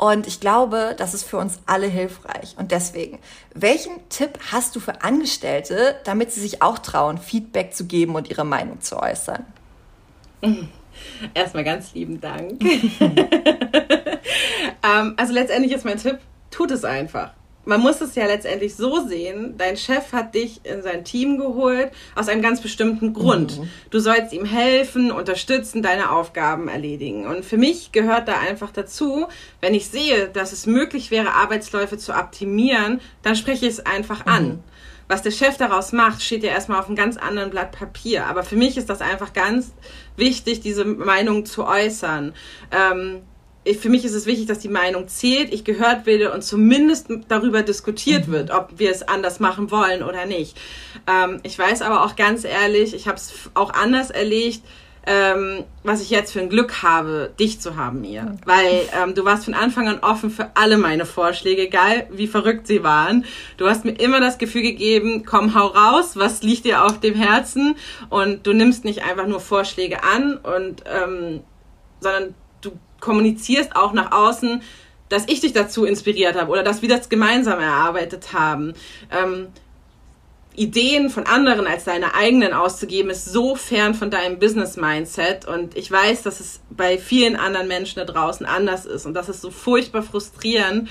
[0.00, 2.56] Und ich glaube, das ist für uns alle hilfreich.
[2.56, 3.18] Und deswegen,
[3.54, 8.30] welchen Tipp hast du für Angestellte, damit sie sich auch trauen, Feedback zu geben und
[8.30, 9.44] ihre Meinung zu äußern?
[11.34, 12.62] Erstmal ganz lieben Dank.
[14.82, 16.18] ähm, also letztendlich ist mein Tipp,
[16.50, 17.32] tut es einfach
[17.70, 21.92] man muss es ja letztendlich so sehen, dein Chef hat dich in sein Team geholt
[22.16, 23.60] aus einem ganz bestimmten Grund.
[23.60, 23.70] Mhm.
[23.90, 27.28] Du sollst ihm helfen, unterstützen, deine Aufgaben erledigen.
[27.28, 29.28] Und für mich gehört da einfach dazu,
[29.60, 34.26] wenn ich sehe, dass es möglich wäre, Arbeitsläufe zu optimieren, dann spreche ich es einfach
[34.26, 34.32] mhm.
[34.32, 34.64] an.
[35.06, 38.26] Was der Chef daraus macht, steht ja erstmal auf einem ganz anderen Blatt Papier.
[38.26, 39.72] Aber für mich ist das einfach ganz
[40.16, 42.34] wichtig, diese Meinung zu äußern.
[42.72, 43.22] Ähm,
[43.64, 47.08] ich, für mich ist es wichtig, dass die Meinung zählt, ich gehört werde und zumindest
[47.28, 48.32] darüber diskutiert mhm.
[48.32, 50.56] wird, ob wir es anders machen wollen oder nicht.
[51.06, 54.62] Ähm, ich weiß aber auch ganz ehrlich, ich habe es auch anders erlebt,
[55.06, 58.22] ähm, was ich jetzt für ein Glück habe, dich zu haben, ihr.
[58.22, 58.38] Mhm.
[58.44, 62.66] Weil ähm, du warst von Anfang an offen für alle meine Vorschläge, egal wie verrückt
[62.66, 63.24] sie waren.
[63.56, 67.14] Du hast mir immer das Gefühl gegeben, komm, hau raus, was liegt dir auf dem
[67.14, 67.76] Herzen?
[68.08, 71.40] Und du nimmst nicht einfach nur Vorschläge an und ähm,
[72.00, 72.34] sondern
[73.00, 74.62] kommunizierst auch nach außen,
[75.08, 78.74] dass ich dich dazu inspiriert habe oder dass wir das gemeinsam erarbeitet haben.
[79.10, 79.48] Ähm,
[80.56, 85.46] Ideen von anderen als deine eigenen auszugeben, ist so fern von deinem Business-Mindset.
[85.46, 89.06] Und ich weiß, dass es bei vielen anderen Menschen da draußen anders ist.
[89.06, 90.88] Und das ist so furchtbar frustrierend.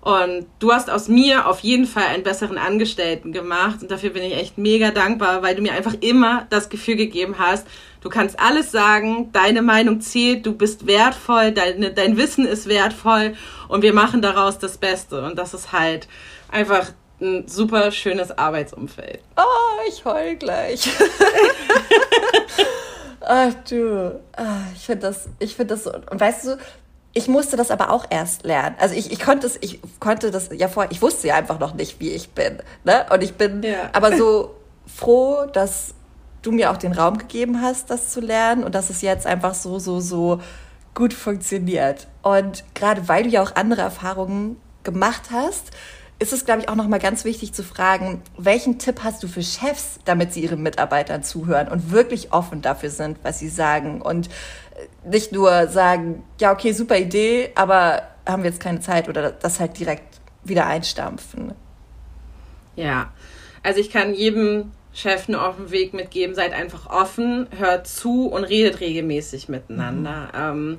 [0.00, 3.82] Und du hast aus mir auf jeden Fall einen besseren Angestellten gemacht.
[3.82, 7.36] Und dafür bin ich echt mega dankbar, weil du mir einfach immer das Gefühl gegeben
[7.38, 7.66] hast,
[8.04, 13.34] du kannst alles sagen, deine Meinung zählt, du bist wertvoll, deine, dein Wissen ist wertvoll
[13.66, 15.24] und wir machen daraus das Beste.
[15.24, 16.06] Und das ist halt
[16.48, 19.20] einfach ein super schönes Arbeitsumfeld.
[19.36, 20.86] Oh, ich heul gleich.
[23.20, 25.94] Ach du, ah, ich finde das, ich finde das so.
[25.94, 26.58] Und weißt du,
[27.14, 28.76] ich musste das aber auch erst lernen.
[28.78, 31.72] Also ich, ich konnte es, ich konnte das ja vorher, ich wusste ja einfach noch
[31.72, 32.58] nicht, wie ich bin.
[32.84, 33.06] Ne?
[33.10, 33.88] Und ich bin ja.
[33.94, 35.94] aber so froh, dass
[36.44, 39.54] du mir auch den Raum gegeben hast, das zu lernen und dass es jetzt einfach
[39.54, 40.40] so, so, so
[40.94, 42.06] gut funktioniert.
[42.22, 45.70] Und gerade weil du ja auch andere Erfahrungen gemacht hast,
[46.20, 49.42] ist es, glaube ich, auch nochmal ganz wichtig zu fragen, welchen Tipp hast du für
[49.42, 54.28] Chefs, damit sie ihren Mitarbeitern zuhören und wirklich offen dafür sind, was sie sagen und
[54.28, 59.32] äh, nicht nur sagen, ja, okay, super Idee, aber haben wir jetzt keine Zeit oder
[59.32, 61.52] das halt direkt wieder einstampfen.
[62.76, 63.12] Ja,
[63.62, 68.26] also ich kann jedem Chef nur auf dem Weg mitgeben, seid einfach offen, hört zu
[68.28, 70.28] und redet regelmäßig miteinander.
[70.32, 70.72] Mhm.
[70.72, 70.78] Ähm,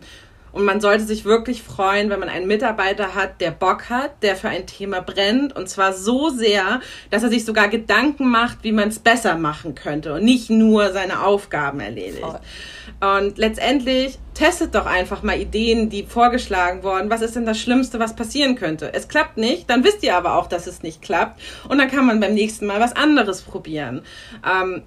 [0.55, 4.37] und man sollte sich wirklich freuen, wenn man einen Mitarbeiter hat, der Bock hat, der
[4.37, 5.53] für ein Thema brennt.
[5.53, 9.75] Und zwar so sehr, dass er sich sogar Gedanken macht, wie man es besser machen
[9.75, 12.21] könnte und nicht nur seine Aufgaben erledigt.
[12.21, 12.39] Voll.
[13.17, 17.09] Und letztendlich testet doch einfach mal Ideen, die vorgeschlagen wurden.
[17.09, 18.93] Was ist denn das Schlimmste, was passieren könnte?
[18.93, 21.41] Es klappt nicht, dann wisst ihr aber auch, dass es nicht klappt.
[21.67, 24.01] Und dann kann man beim nächsten Mal was anderes probieren.
[24.45, 24.83] Ähm,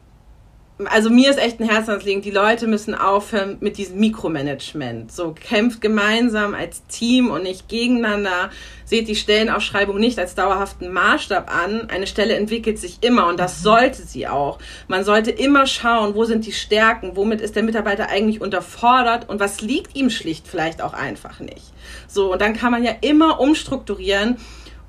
[0.86, 5.10] also mir ist echt ein Herzensanliegen, die Leute müssen aufhören mit diesem Mikromanagement.
[5.10, 8.50] So kämpft gemeinsam als Team und nicht gegeneinander.
[8.84, 11.90] Seht die Stellenausschreibung nicht als dauerhaften Maßstab an.
[11.90, 14.58] Eine Stelle entwickelt sich immer und das sollte sie auch.
[14.86, 19.40] Man sollte immer schauen, wo sind die Stärken, womit ist der Mitarbeiter eigentlich unterfordert und
[19.40, 21.72] was liegt ihm schlicht vielleicht auch einfach nicht.
[22.06, 24.36] So, und dann kann man ja immer umstrukturieren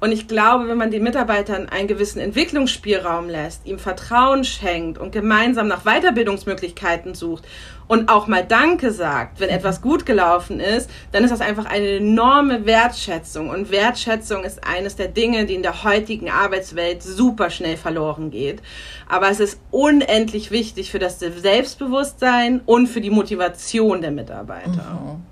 [0.01, 5.11] und ich glaube, wenn man den Mitarbeitern einen gewissen Entwicklungsspielraum lässt, ihm Vertrauen schenkt und
[5.11, 7.45] gemeinsam nach Weiterbildungsmöglichkeiten sucht
[7.87, 11.97] und auch mal Danke sagt, wenn etwas gut gelaufen ist, dann ist das einfach eine
[11.97, 13.49] enorme Wertschätzung.
[13.49, 18.61] Und Wertschätzung ist eines der Dinge, die in der heutigen Arbeitswelt super schnell verloren geht.
[19.09, 24.69] Aber es ist unendlich wichtig für das Selbstbewusstsein und für die Motivation der Mitarbeiter.
[24.69, 25.23] Mhm.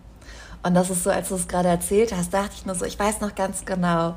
[0.63, 2.99] Und das ist so, als du es gerade erzählt hast, dachte ich nur so, ich
[2.99, 4.15] weiß noch ganz genau,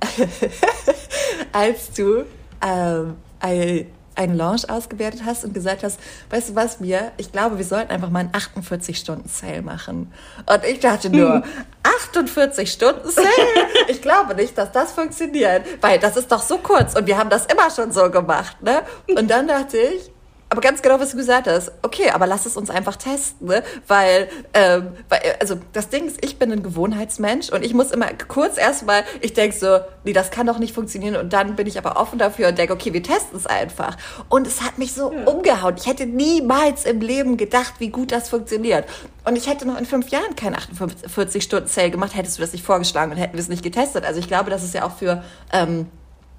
[1.52, 2.24] als du
[2.62, 7.58] ähm, ein, einen Launch ausgewertet hast und gesagt hast, weißt du was, mir, ich glaube,
[7.58, 10.12] wir sollten einfach mal einen 48-Stunden-Sale machen.
[10.46, 11.44] Und ich dachte nur,
[11.82, 13.28] 48 Stunden Sale?
[13.88, 17.30] Ich glaube nicht, dass das funktioniert, weil das ist doch so kurz und wir haben
[17.30, 18.82] das immer schon so gemacht, ne?
[19.16, 20.10] Und dann dachte ich,
[20.50, 21.72] aber ganz genau, was du gesagt hast.
[21.82, 23.62] Okay, aber lass es uns einfach testen, ne?
[23.86, 28.06] weil, ähm, weil, also das Ding ist, ich bin ein Gewohnheitsmensch und ich muss immer
[28.28, 31.76] kurz erstmal, ich denke so, nee, das kann doch nicht funktionieren und dann bin ich
[31.76, 33.96] aber offen dafür und denke, okay, wir testen es einfach.
[34.30, 35.24] Und es hat mich so ja.
[35.24, 35.74] umgehauen.
[35.76, 38.86] Ich hätte niemals im Leben gedacht, wie gut das funktioniert.
[39.24, 43.12] Und ich hätte noch in fünf Jahren keinen 48-Stunden-Sale gemacht, hättest du das nicht vorgeschlagen
[43.12, 44.06] und hätten wir es nicht getestet.
[44.06, 45.86] Also ich glaube, das ist ja auch für ähm,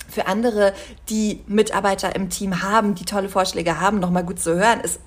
[0.10, 0.74] für andere,
[1.10, 4.80] die Mitarbeiter im Team haben, die tolle Vorschläge haben, nochmal gut zu hören.
[4.84, 5.00] Es,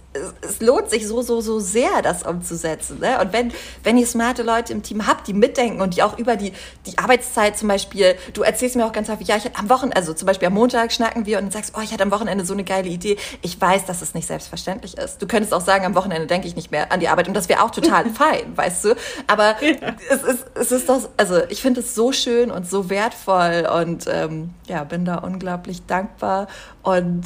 [0.43, 2.99] es, lohnt sich so, so, so sehr, das umzusetzen.
[3.01, 3.19] Ne?
[3.21, 6.37] Und wenn, wenn ihr smarte Leute im Team habt, die mitdenken und die auch über
[6.37, 6.53] die,
[6.87, 9.97] die Arbeitszeit zum Beispiel, du erzählst mir auch ganz häufig, ja, ich hatte am Wochenende,
[9.97, 12.45] also zum Beispiel am Montag schnacken wir und dann sagst, oh, ich hatte am Wochenende
[12.45, 13.17] so eine geile Idee.
[13.41, 15.21] Ich weiß, dass es nicht selbstverständlich ist.
[15.23, 17.49] Du könntest auch sagen, am Wochenende denke ich nicht mehr an die Arbeit und das
[17.49, 18.97] wäre auch total fein, weißt du?
[19.27, 19.97] Aber ja.
[20.11, 24.07] es, ist, es ist doch, also ich finde es so schön und so wertvoll und
[24.09, 26.49] ähm, ja, bin da unglaublich dankbar
[26.83, 27.25] und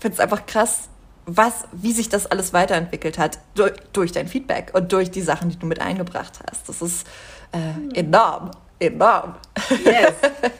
[0.00, 0.88] finde es einfach krass,
[1.26, 5.50] was, wie sich das alles weiterentwickelt hat durch, durch, dein Feedback und durch die Sachen,
[5.50, 6.68] die du mit eingebracht hast.
[6.68, 7.06] Das ist
[7.52, 9.34] äh, enorm, enorm.
[9.84, 10.14] Yes.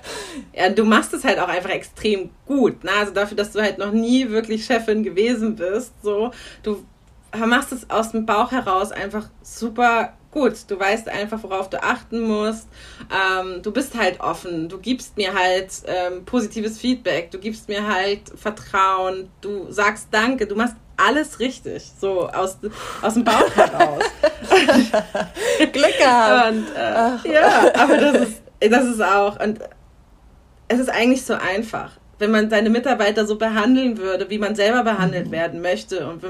[0.56, 2.84] Ja, du machst es halt auch einfach extrem gut.
[2.84, 2.90] Ne?
[2.96, 6.30] Also dafür, dass du halt noch nie wirklich Chefin gewesen bist, so
[6.62, 6.84] du
[7.36, 12.20] machst es aus dem Bauch heraus einfach super gut, du weißt einfach, worauf du achten
[12.20, 12.68] musst.
[13.08, 17.86] Ähm, du bist halt offen, du gibst mir halt ähm, positives Feedback, du gibst mir
[17.86, 22.58] halt Vertrauen, du sagst Danke, du machst alles richtig, so aus,
[23.00, 24.04] aus dem Bauch heraus.
[25.72, 26.52] Glück gehabt.
[26.52, 29.60] Und, äh, ja, aber das ist, das ist auch, und
[30.68, 31.92] es ist eigentlich so einfach.
[32.18, 35.32] Wenn man seine Mitarbeiter so behandeln würde, wie man selber behandelt mhm.
[35.32, 36.22] werden möchte und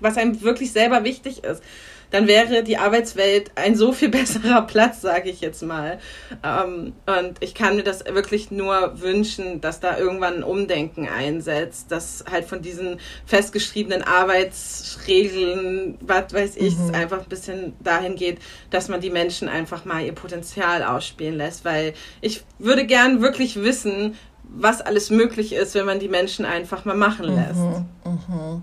[0.00, 1.62] was einem wirklich selber wichtig ist,
[2.10, 5.98] dann wäre die Arbeitswelt ein so viel besserer Platz, sage ich jetzt mal.
[6.42, 11.90] Ähm, und ich kann mir das wirklich nur wünschen, dass da irgendwann ein Umdenken einsetzt,
[11.90, 16.84] dass halt von diesen festgeschriebenen Arbeitsregeln, was weiß ich, mhm.
[16.84, 18.38] es einfach ein bisschen dahin geht,
[18.70, 23.62] dass man die Menschen einfach mal ihr Potenzial ausspielen lässt, weil ich würde gern wirklich
[23.62, 24.16] wissen,
[24.52, 27.60] was alles möglich ist, wenn man die Menschen einfach mal machen lässt.
[27.60, 28.62] Mhm, mh.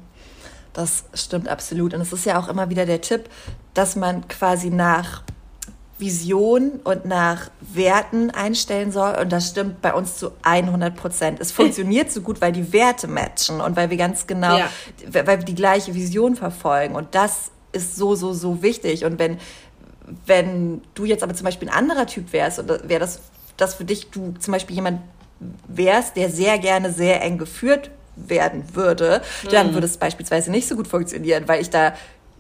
[0.77, 1.95] Das stimmt absolut.
[1.95, 3.29] Und es ist ja auch immer wieder der Tipp,
[3.73, 5.23] dass man quasi nach
[5.97, 9.15] Vision und nach Werten einstellen soll.
[9.15, 11.39] Und das stimmt bei uns zu 100 Prozent.
[11.39, 14.69] Es funktioniert so gut, weil die Werte matchen und weil wir ganz genau, ja.
[15.11, 16.93] weil wir die gleiche Vision verfolgen.
[16.93, 19.03] Und das ist so, so, so wichtig.
[19.03, 19.39] Und wenn,
[20.27, 23.19] wenn du jetzt aber zum Beispiel ein anderer Typ wärst, oder wäre das,
[23.57, 25.01] das für dich, du zum Beispiel jemand
[25.67, 29.73] wärst, der sehr gerne sehr eng geführt werden würde, dann mhm.
[29.73, 31.93] würde es beispielsweise nicht so gut funktionieren, weil ich da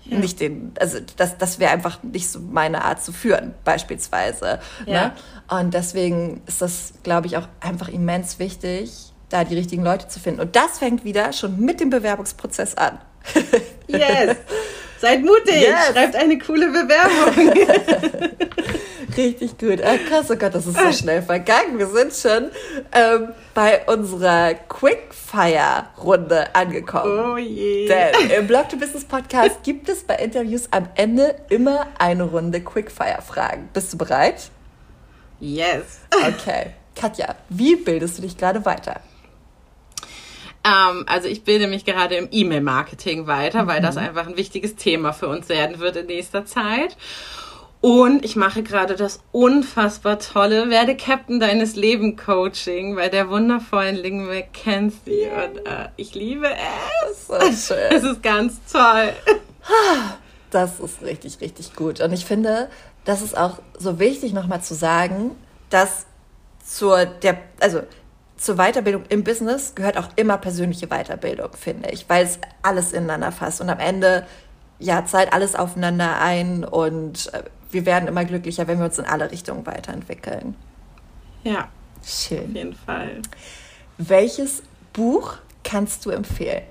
[0.05, 0.17] ja.
[0.17, 4.59] nicht den, also das, das wäre einfach nicht so meine Art zu führen, beispielsweise.
[4.85, 4.93] Ne?
[4.93, 5.07] Ja.
[5.07, 5.13] Ne?
[5.49, 10.19] Und deswegen ist das, glaube ich, auch einfach immens wichtig, da die richtigen Leute zu
[10.19, 10.41] finden.
[10.41, 12.99] Und das fängt wieder schon mit dem Bewerbungsprozess an.
[13.87, 14.37] Yes!
[14.99, 15.61] Seid mutig!
[15.61, 15.91] Yes.
[15.91, 18.37] Schreibt eine coole Bewerbung!
[19.17, 19.81] Richtig gut.
[19.83, 21.79] Ah, krass, oh Gott, das ist so schnell vergangen.
[21.79, 22.51] Wir sind schon
[22.91, 27.33] ähm, bei unserer Quickfire-Runde angekommen.
[27.33, 27.87] Oh je.
[27.87, 32.61] Denn im Blog to Business Podcast gibt es bei Interviews am Ende immer eine Runde
[32.61, 33.69] Quickfire-Fragen.
[33.73, 34.51] Bist du bereit?
[35.39, 35.99] Yes.
[36.11, 36.71] Okay.
[36.95, 39.01] Katja, wie bildest du dich gerade weiter?
[40.67, 44.01] Ähm, also ich bilde mich gerade im E-Mail-Marketing weiter, weil das mhm.
[44.01, 46.97] einfach ein wichtiges Thema für uns werden wird in nächster Zeit.
[47.79, 53.95] Und ich mache gerade das unfassbar tolle Werde Captain deines Leben Coaching bei der wundervollen
[53.95, 55.27] Ling McKenzie.
[55.27, 56.49] Und äh, ich liebe
[57.09, 57.27] es.
[57.27, 57.91] So schön.
[57.91, 59.13] Es ist ganz toll.
[60.49, 62.01] Das ist richtig, richtig gut.
[62.01, 62.69] Und ich finde,
[63.05, 65.31] das ist auch so wichtig nochmal zu sagen,
[65.69, 66.07] dass
[66.65, 67.81] zur der, also
[68.37, 73.31] zur Weiterbildung im Business gehört auch immer persönliche Weiterbildung, finde ich, weil es alles ineinander
[73.31, 74.25] fasst und am Ende
[74.79, 79.05] ja zahlt alles aufeinander ein und äh, wir werden immer glücklicher, wenn wir uns in
[79.05, 80.55] alle Richtungen weiterentwickeln.
[81.43, 81.69] Ja.
[82.05, 82.49] Schön.
[82.49, 83.21] Auf jeden Fall.
[83.97, 86.63] Welches Buch kannst du empfehlen?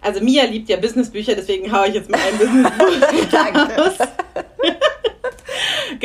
[0.00, 3.92] Also Mia liebt ja Businessbücher, deswegen haue ich jetzt mal ein Businessbuch Danke.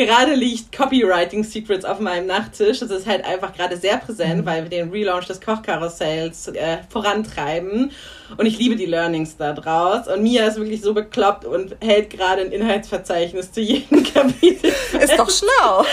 [0.06, 2.80] gerade liegt Copywriting Secrets auf meinem Nachttisch.
[2.80, 4.46] Das ist halt einfach gerade sehr präsent, mhm.
[4.46, 7.92] weil wir den Relaunch des Kochkarussells äh, vorantreiben.
[8.36, 10.08] Und ich liebe die Learnings da draus.
[10.08, 14.72] Und Mia ist wirklich so bekloppt und hält gerade ein Inhaltsverzeichnis zu jedem Kapitel.
[15.00, 15.86] Ist doch schlau.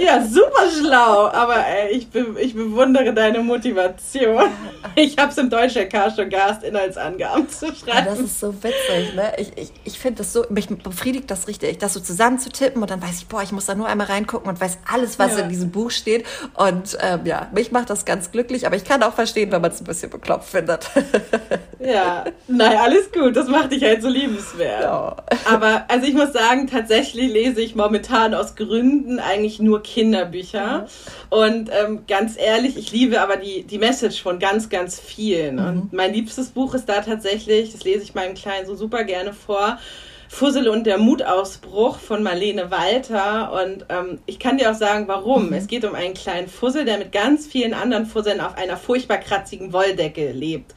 [0.00, 1.28] ja, super schlau.
[1.28, 4.44] Aber ey, ich, be ich bewundere deine Motivation.
[4.96, 8.06] Ich habe es im Deutsch LK schon gehasst, Inhaltsangaben zu schreiben.
[8.06, 9.32] das ist so witzig, ne?
[9.38, 12.82] Ich, ich, ich finde das so, mich befriedigt das richtig, das so zusammen zu tippen
[12.82, 15.36] und dann weiß ich, boah, ich muss da nur einmal reingucken und weiß alles, was
[15.36, 15.44] ja.
[15.44, 16.26] in diesem Buch steht.
[16.54, 19.70] Und ähm, ja, mich macht das ganz glücklich, aber ich kann auch verstehen, wenn man
[19.70, 20.90] es ein bisschen bekloppt findet.
[21.78, 23.36] Ja, nein, alles gut.
[23.36, 24.82] Das macht dich halt so liebenswert.
[24.82, 25.16] Ja.
[25.44, 30.86] Aber also ich muss sagen, tatsächlich lese ich momentan aus Gründen eigentlich nur Kinderbücher.
[31.30, 31.36] Mhm.
[31.36, 35.56] Und ähm, ganz ehrlich, ich liebe aber die, die Message von ganz, ganz vielen.
[35.56, 35.66] Mhm.
[35.66, 39.32] Und mein liebstes Buch ist da tatsächlich, das lese ich meinem Kleinen so super gerne
[39.32, 39.78] vor.
[40.34, 43.52] Fussel und der Mutausbruch von Marlene Walter.
[43.52, 45.48] Und ähm, ich kann dir auch sagen, warum.
[45.48, 45.52] Mhm.
[45.52, 49.18] Es geht um einen kleinen Fussel, der mit ganz vielen anderen Fusseln auf einer furchtbar
[49.18, 50.74] kratzigen Wolldecke lebt.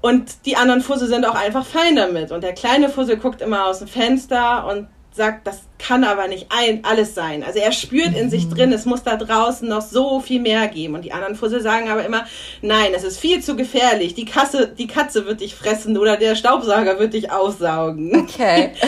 [0.00, 2.32] Und die anderen Fussel sind auch einfach fein damit.
[2.32, 6.46] Und der kleine Fussel guckt immer aus dem Fenster und sagt, das kann aber nicht
[6.50, 7.42] ein, alles sein.
[7.42, 8.54] Also er spürt in sich mhm.
[8.54, 10.94] drin, es muss da draußen noch so viel mehr geben.
[10.94, 12.26] Und die anderen Fussel sagen aber immer,
[12.62, 14.14] nein, es ist viel zu gefährlich.
[14.14, 18.16] Die, Kasse, die Katze wird dich fressen oder der Staubsauger wird dich aussaugen.
[18.20, 18.72] Okay.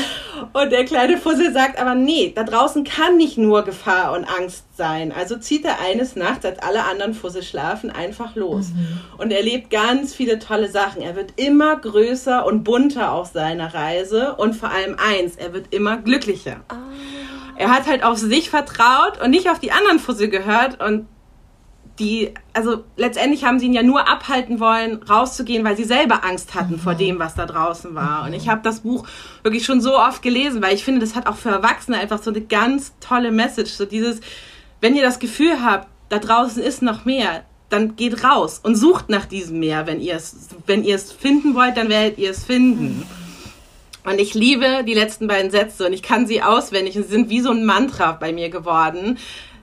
[0.52, 4.64] Und der kleine Fussel sagt aber, nee, da draußen kann nicht nur Gefahr und Angst
[4.76, 5.12] sein.
[5.12, 8.70] Also zieht er eines Nachts, als alle anderen Fussel schlafen, einfach los.
[8.70, 9.00] Mhm.
[9.18, 11.02] Und erlebt ganz viele tolle Sachen.
[11.02, 14.34] Er wird immer größer und bunter auf seiner Reise.
[14.34, 16.60] Und vor allem eins, er wird immer glücklicher.
[16.70, 16.81] Oh.
[17.56, 21.06] Er hat halt auf sich vertraut und nicht auf die anderen Fussel gehört und
[21.98, 26.54] die, also letztendlich haben sie ihn ja nur abhalten wollen, rauszugehen, weil sie selber Angst
[26.54, 26.78] hatten mhm.
[26.78, 28.24] vor dem, was da draußen war.
[28.24, 29.06] Und ich habe das Buch
[29.42, 32.30] wirklich schon so oft gelesen, weil ich finde, das hat auch für Erwachsene einfach so
[32.30, 33.72] eine ganz tolle Message.
[33.72, 34.20] So dieses,
[34.80, 39.08] wenn ihr das Gefühl habt, da draußen ist noch mehr, dann geht raus und sucht
[39.08, 39.86] nach diesem Meer.
[39.86, 43.06] Wenn ihr es, wenn ihr es finden wollt, dann werdet ihr es finden.
[44.04, 47.30] Und ich liebe die letzten beiden Sätze und ich kann sie auswendig und sie sind
[47.30, 49.18] wie so ein Mantra bei mir geworden.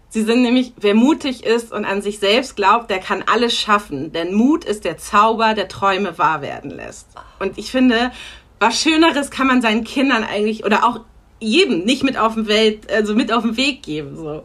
[0.08, 4.12] Sie sind nämlich, wer mutig ist und an sich selbst glaubt, der kann alles schaffen.
[4.12, 7.08] Denn Mut ist der Zauber, der Träume wahr werden lässt.
[7.40, 8.12] Und ich finde,
[8.60, 11.02] was Schöneres kann man seinen Kindern eigentlich oder auch
[11.42, 14.16] jedem nicht mit auf den Welt, also mit auf den Weg geben.
[14.16, 14.44] So.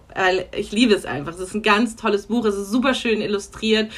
[0.57, 1.33] Ich liebe es einfach.
[1.33, 2.45] Es ist ein ganz tolles Buch.
[2.45, 3.91] Es ist super schön illustriert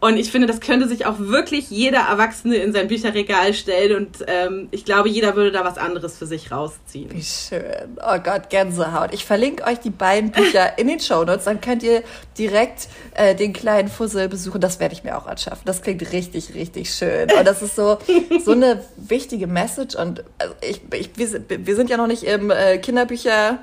[0.00, 3.96] und ich finde, das könnte sich auch wirklich jeder Erwachsene in sein Bücherregal stellen.
[3.96, 7.10] Und ähm, ich glaube, jeder würde da was anderes für sich rausziehen.
[7.12, 7.96] Wie schön.
[7.98, 9.12] Oh Gott, Gänsehaut.
[9.12, 11.44] Ich verlinke euch die beiden Bücher in den Show Notes.
[11.44, 12.02] Dann könnt ihr
[12.38, 14.60] direkt äh, den kleinen Fussel besuchen.
[14.60, 15.62] Das werde ich mir auch anschaffen.
[15.64, 17.30] Das klingt richtig, richtig schön.
[17.30, 17.98] Und das ist so,
[18.44, 19.94] so eine wichtige Message.
[19.94, 23.58] Und also ich, ich, wir, sind ja noch nicht im äh, Kinderbücher.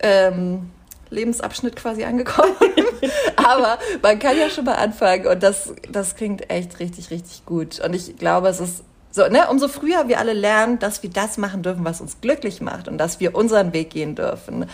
[0.00, 0.70] Ähm,
[1.10, 2.54] Lebensabschnitt quasi angekommen.
[3.36, 7.80] Aber man kann ja schon mal anfangen und das, das klingt echt richtig, richtig gut.
[7.80, 11.38] Und ich glaube, es ist so, ne, umso früher wir alle lernen, dass wir das
[11.38, 14.66] machen dürfen, was uns glücklich macht und dass wir unseren Weg gehen dürfen,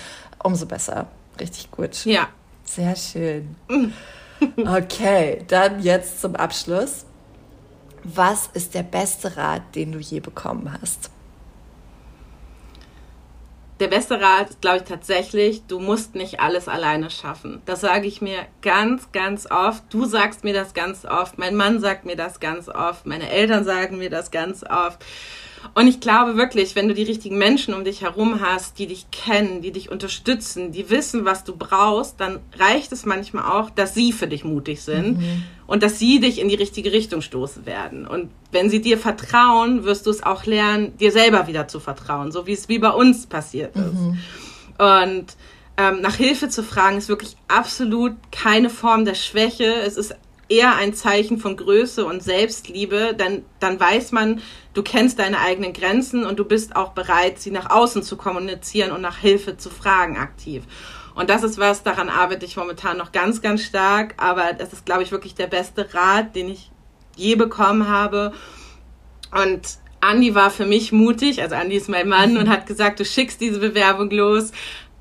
[0.43, 1.07] umso besser.
[1.41, 2.05] Richtig gut.
[2.05, 2.29] Ja.
[2.65, 3.57] Sehr schön.
[4.59, 7.07] Okay, dann jetzt zum Abschluss.
[8.03, 11.09] Was ist der beste Rat, den du je bekommen hast?
[13.85, 17.61] Der beste Rat ist, glaube ich, tatsächlich, du musst nicht alles alleine schaffen.
[17.67, 19.83] Das sage ich mir ganz, ganz oft.
[19.91, 21.37] Du sagst mir das ganz oft.
[21.37, 23.05] Mein Mann sagt mir das ganz oft.
[23.05, 25.05] Meine Eltern sagen mir das ganz oft.
[25.73, 29.11] Und ich glaube wirklich, wenn du die richtigen Menschen um dich herum hast, die dich
[29.11, 33.95] kennen, die dich unterstützen, die wissen, was du brauchst, dann reicht es manchmal auch, dass
[33.95, 35.45] sie für dich mutig sind mhm.
[35.67, 38.07] und dass sie dich in die richtige Richtung stoßen werden.
[38.07, 42.31] Und wenn sie dir vertrauen, wirst du es auch lernen, dir selber wieder zu vertrauen,
[42.31, 43.95] so wie es wie bei uns passiert ist.
[43.95, 44.19] Mhm.
[44.79, 45.27] Und
[45.77, 49.65] ähm, nach Hilfe zu fragen, ist wirklich absolut keine Form der Schwäche.
[49.65, 50.15] Es ist
[50.49, 54.41] eher ein Zeichen von Größe und Selbstliebe, denn dann weiß man,
[54.75, 58.93] du kennst deine eigenen Grenzen und du bist auch bereit, sie nach außen zu kommunizieren
[58.93, 60.65] und nach Hilfe zu fragen aktiv.
[61.15, 64.85] Und das ist was, daran arbeite ich momentan noch ganz, ganz stark, aber das ist,
[64.85, 66.71] glaube ich, wirklich der beste Rat, den ich
[67.17, 68.33] je bekommen habe.
[69.31, 73.05] Und Andi war für mich mutig, also Andi ist mein Mann und hat gesagt, du
[73.05, 74.53] schickst diese Bewerbung los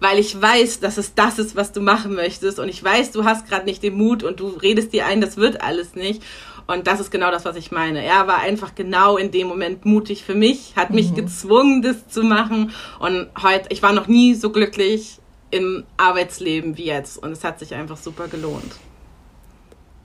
[0.03, 3.23] weil ich weiß, dass es das ist, was du machen möchtest und ich weiß, du
[3.23, 6.21] hast gerade nicht den Mut und du redest dir ein, das wird alles nicht.
[6.67, 8.03] Und das ist genau das, was ich meine.
[8.03, 11.15] Er war einfach genau in dem Moment mutig für mich, hat mich mhm.
[11.15, 12.73] gezwungen, das zu machen.
[12.99, 15.19] Und heute, ich war noch nie so glücklich
[15.51, 17.17] im Arbeitsleben wie jetzt.
[17.17, 18.73] Und es hat sich einfach super gelohnt.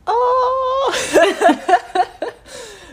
[0.07, 0.93] Oh!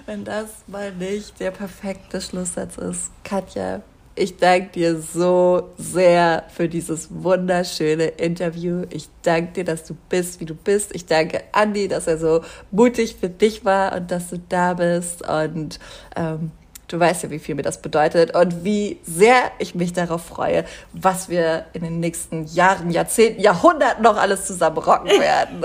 [0.07, 3.11] Wenn das mal nicht der perfekte Schlusssatz ist.
[3.23, 3.83] Katja,
[4.15, 8.85] ich danke dir so sehr für dieses wunderschöne Interview.
[8.89, 10.95] Ich danke dir, dass du bist, wie du bist.
[10.95, 12.41] Ich danke Andi, dass er so
[12.71, 15.27] mutig für dich war und dass du da bist.
[15.27, 15.79] Und
[16.15, 16.51] ähm,
[16.87, 20.63] du weißt ja, wie viel mir das bedeutet und wie sehr ich mich darauf freue,
[20.93, 25.61] was wir in den nächsten Jahren, Jahrzehnten, Jahrhunderten noch alles zusammen rocken werden.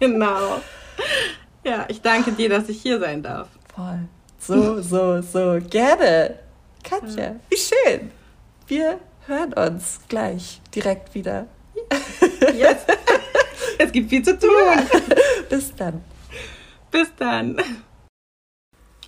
[0.00, 0.60] genau.
[1.64, 3.48] Ja, ich danke dir, dass ich hier sein darf.
[3.74, 4.00] Voll.
[4.38, 5.58] So, so, so.
[5.70, 6.43] Gerne.
[6.84, 8.10] Katja, wie schön.
[8.66, 11.46] Wir hören uns gleich direkt wieder.
[12.54, 12.76] Yes.
[13.78, 14.50] Es gibt viel zu tun.
[14.66, 14.84] Ja.
[15.48, 16.04] Bis dann.
[16.90, 17.58] Bis dann.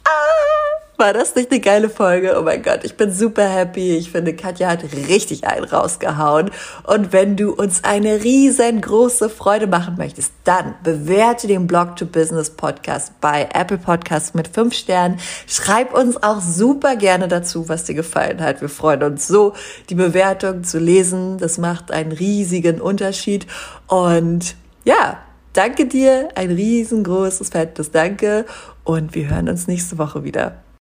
[0.04, 0.85] Ah!
[0.98, 2.36] War das nicht eine geile Folge?
[2.38, 3.98] Oh mein Gott, ich bin super happy.
[3.98, 6.50] Ich finde, Katja hat richtig einen rausgehauen.
[6.84, 12.48] Und wenn du uns eine riesengroße Freude machen möchtest, dann bewerte den Blog to Business
[12.48, 15.18] Podcast bei Apple Podcasts mit fünf Sternen.
[15.46, 18.62] Schreib uns auch super gerne dazu, was dir gefallen hat.
[18.62, 19.52] Wir freuen uns so,
[19.90, 21.36] die Bewertung zu lesen.
[21.36, 23.46] Das macht einen riesigen Unterschied.
[23.86, 25.18] Und ja,
[25.52, 26.30] danke dir.
[26.36, 28.46] Ein riesengroßes, fettes Danke.
[28.82, 30.65] Und wir hören uns nächste Woche wieder.